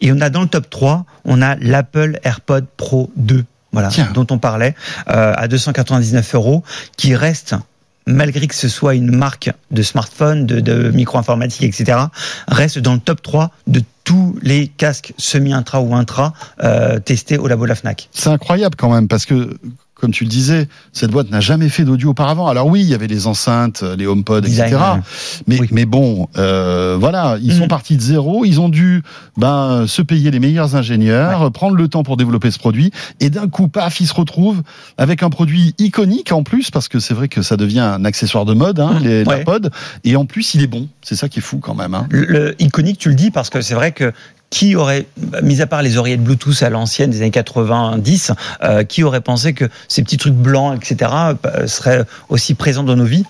[0.00, 4.08] Et on a dans le top 3, on a l'Apple AirPod Pro 2, voilà, Tiens.
[4.14, 4.74] dont on parlait,
[5.10, 6.62] euh, à 299 euros,
[6.96, 7.54] qui reste
[8.06, 11.98] malgré que ce soit une marque de smartphone, de, de micro-informatique, etc.,
[12.48, 16.32] reste dans le top 3 de tous les casques semi-intra ou intra
[16.64, 18.08] euh, testés au labo de la FNAC.
[18.10, 19.58] C'est incroyable quand même parce que,
[20.00, 22.46] comme tu le disais, cette boîte n'a jamais fait d'audio auparavant.
[22.46, 24.82] Alors oui, il y avait les enceintes, les HomePod, Design, etc.
[25.48, 25.68] Mais, Oui.
[25.72, 27.68] mais bon, euh, voilà, ils sont Mhm.
[27.68, 28.44] partis de zéro.
[28.44, 29.02] Ils ont dû
[29.36, 32.92] ben, se payer les meilleurs ingénieurs, prendre le temps pour développer ce produit.
[33.20, 34.62] Et d'un coup, paf, ils se retrouvent
[34.98, 38.44] avec un produit iconique en plus, parce que c'est vrai que ça devient un accessoire
[38.44, 39.04] de mode, hein, Mhm.
[39.04, 39.44] les Ouais.
[40.04, 40.88] Et en plus, il est bon.
[41.02, 41.94] C'est ça qui est fou quand même.
[41.94, 42.06] Hein.
[42.10, 44.12] Le, le iconique, tu le dis parce que c'est vrai que
[44.50, 45.06] qui aurait,
[45.42, 48.32] mis à part les oreillettes Bluetooth à l'ancienne des années 90,
[48.62, 51.10] euh, qui aurait pensé que ces petits trucs blancs, etc.,
[51.44, 53.24] euh, seraient aussi présents dans nos vies?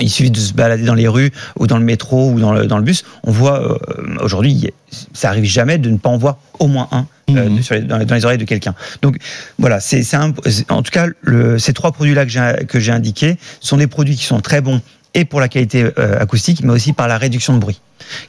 [0.00, 2.66] Il suffit de se balader dans les rues ou dans le métro ou dans le,
[2.66, 3.04] dans le bus.
[3.22, 3.78] On voit euh,
[4.20, 4.70] aujourd'hui,
[5.12, 7.98] ça arrive jamais de ne pas en voir au moins un euh, sur les- dans,
[7.98, 8.74] les, dans les oreilles de quelqu'un.
[9.02, 9.18] Donc
[9.58, 12.26] voilà, c'est en tout cas le, ces trois produits-là
[12.66, 14.80] que j'ai indiqués sont des produits qui sont très bons
[15.14, 17.80] et pour la qualité euh, acoustique, mais aussi par la réduction de bruit,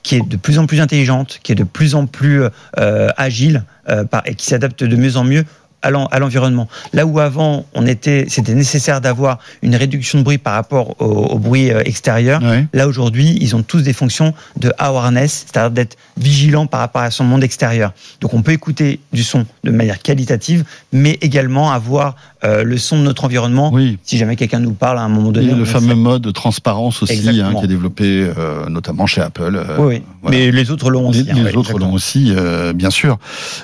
[0.04, 2.44] qui est de plus en plus intelligente, qui est de plus en plus
[2.80, 5.44] euh, agile euh, et qui s'adapte de mieux en mieux
[5.82, 6.68] à l'en- à l'environnement.
[6.94, 11.06] Là où avant, on était, c'était nécessaire d'avoir une réduction de bruit par rapport au,
[11.06, 12.42] au bruit extérieur.
[12.74, 17.12] Là aujourd'hui, ils ont tous des fonctions de awareness, c'est-à-dire d'être vigilant par rapport à
[17.12, 17.94] son monde extérieur.
[18.22, 22.16] Donc on peut écouter du son de manière qualitative, mais également avoir
[22.46, 23.72] euh, le son de notre environnement.
[23.74, 23.98] Oui.
[24.04, 26.32] Si jamais quelqu'un nous parle à un moment Et donné, on le fameux mode de
[26.32, 29.56] transparence aussi, hein, qui est développé euh, notamment chez Apple.
[29.56, 30.04] euh, Oui, oui.
[30.22, 30.38] voilà.
[30.38, 31.32] mais les autres l'ont Les, aussi.
[31.32, 32.32] hein, les ouais, autres l'ont aussi,
[32.76, 33.18] bien sûr.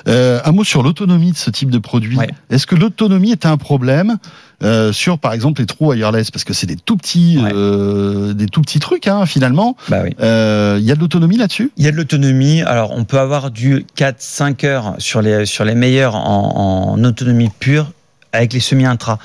[0.06, 2.16] Un mot sur l'autonomie de ce type de produit.
[2.16, 2.28] Ouais.
[2.50, 4.18] Est-ce que l'autonomie est un problème
[4.62, 6.30] euh, sur, par exemple, les trous wireless?
[6.30, 7.50] Parce que c'est des tout petits, Ouais.
[7.54, 9.76] euh, des tout petits trucs, hein, finalement.
[9.88, 10.10] Bah oui.
[10.20, 11.70] Euh, Il y a de l'autonomie là-dessus?
[11.76, 12.62] Il y a de l'autonomie.
[12.62, 17.50] Alors, on peut avoir du 4-5 heures sur les, sur les meilleurs en, en autonomie
[17.58, 17.92] pure
[18.32, 19.18] avec les semi-intra.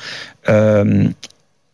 [0.50, 1.08] Euh,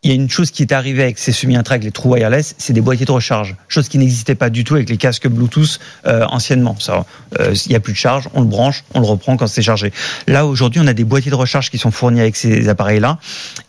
[0.04, 2.54] il y a une chose qui est arrivée avec ces semi-intra, avec les trous wireless,
[2.58, 3.56] c'est des boîtiers de recharge.
[3.68, 6.76] Chose qui n'existait pas du tout avec les casques Bluetooth euh, anciennement.
[6.78, 7.06] Ça,
[7.40, 9.62] euh, il n'y a plus de charge, on le branche, on le reprend quand c'est
[9.62, 9.92] chargé.
[10.26, 13.18] Là, aujourd'hui, on a des boîtiers de recharge qui sont fournis avec ces appareils-là.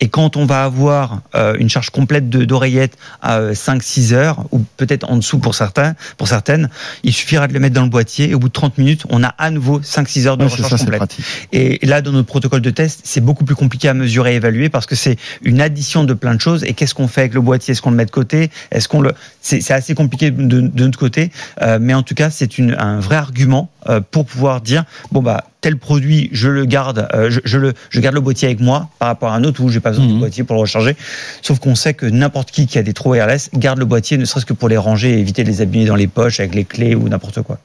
[0.02, 4.60] Et quand on va avoir euh, une charge complète d'oreillettes à euh, 5-6 heures, ou
[4.76, 6.70] peut-être en dessous pour certains, pour certaines,
[7.04, 9.24] il suffira de le mettre dans le boîtier et au bout de 30 minutes, on
[9.24, 10.98] a à nouveau 5-6 heures de Ouais, recharge ça, complète.
[10.98, 11.26] pratique.
[11.54, 14.68] Et là, dans notre protocole de test, c'est beaucoup plus compliqué à mesurer et évaluer
[14.68, 16.64] parce que c'est une addition de plein de choses.
[16.64, 17.72] Et qu'est-ce qu'on fait avec le boîtier?
[17.74, 18.50] Est-ce qu'on le met de côté?
[18.72, 22.30] Est-ce qu'on le C'est assez compliqué de, de notre côté, euh, mais en tout cas,
[22.32, 27.08] c'est un vrai argument euh, pour pouvoir dire bon bah tel produit, je le garde,
[27.14, 29.62] euh, je, je le, je garde le boîtier avec moi par rapport à un autre
[29.64, 30.14] où j'ai pas besoin Mhm.
[30.14, 30.96] du boîtier pour le recharger.
[31.42, 34.26] Sauf qu'on sait que n'importe qui qui a des trous wireless garde le boîtier, ne
[34.26, 36.66] serait-ce que pour les ranger et éviter de les abîmer dans les poches avec les
[36.66, 37.60] clés ou n'importe quoi.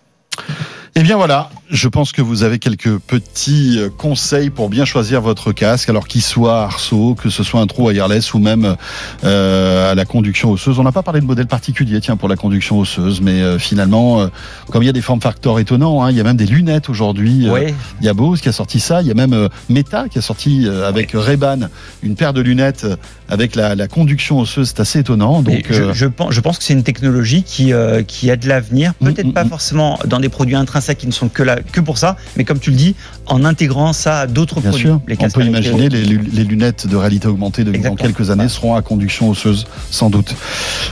[0.97, 5.21] Eh bien voilà, je pense que vous avez quelques petits euh, conseils pour bien choisir
[5.21, 8.77] votre casque, alors qu'il soit arceau, que ce soit un trou wireless ou même
[9.25, 10.79] euh, à la conduction osseuse.
[10.79, 14.21] On n'a pas parlé de modèle particulier, tiens, pour la conduction osseuse, mais euh, finalement,
[14.21, 14.27] euh,
[14.71, 16.89] comme il y a des formes facteurs étonnants, hein, il y a même des lunettes
[16.89, 17.49] aujourd'hui.
[17.49, 17.71] euh.
[18.01, 20.23] Il y a Bose qui a sorti ça, il y a même Meta qui a
[20.23, 21.69] sorti avec Ray-Ban
[22.03, 22.87] une paire de lunettes
[23.31, 24.69] avec la, la conduction osseuse.
[24.69, 25.41] C'est assez étonnant.
[25.43, 28.37] Donc, je, euh, je pense, je pense que c'est une technologie qui, euh, qui a
[28.37, 28.93] de l'avenir.
[28.95, 31.81] Peut-être Mm, pas mm, forcément dans des produits intrinsèques qui ne sont que, là, que
[31.81, 32.95] pour ça, mais comme tu le dis,
[33.27, 34.81] en intégrant ça à d'autres produits.
[34.81, 38.75] sûr, Les on peut imaginer les- lunettes de réalité augmentée de, dans quelques années seront
[38.75, 40.35] à conduction osseuse, sans doute.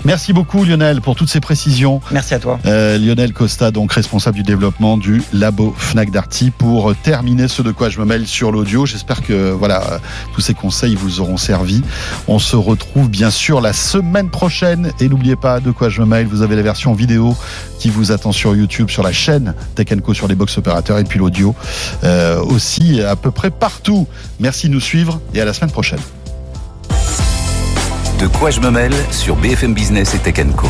[0.05, 2.01] Merci beaucoup Lionel pour toutes ces précisions.
[2.11, 2.59] Merci à toi.
[2.67, 7.73] Euh, Lionel Costa, donc responsable du développement du labo Fnac Darty, pour terminer ce de
[7.73, 8.87] quoi je me mêle sur l'audio.
[8.87, 10.01] J'espère que voilà
[10.35, 11.83] tous ces conseils vous auront servi.
[12.29, 16.07] On se retrouve bien sûr la semaine prochaine et n'oubliez pas de quoi je me
[16.07, 16.27] mêle.
[16.27, 17.37] Vous avez la version vidéo
[17.79, 21.05] qui vous attend sur YouTube, sur la chaîne Tech Co sur les box opérateurs et
[21.05, 21.55] puis l'audio
[22.05, 24.07] euh, aussi à peu près partout.
[24.41, 26.01] Merci de nous suivre et à la semaine prochaine.
[28.21, 30.67] De quoi je me mêle sur BFM Business et Tech Co.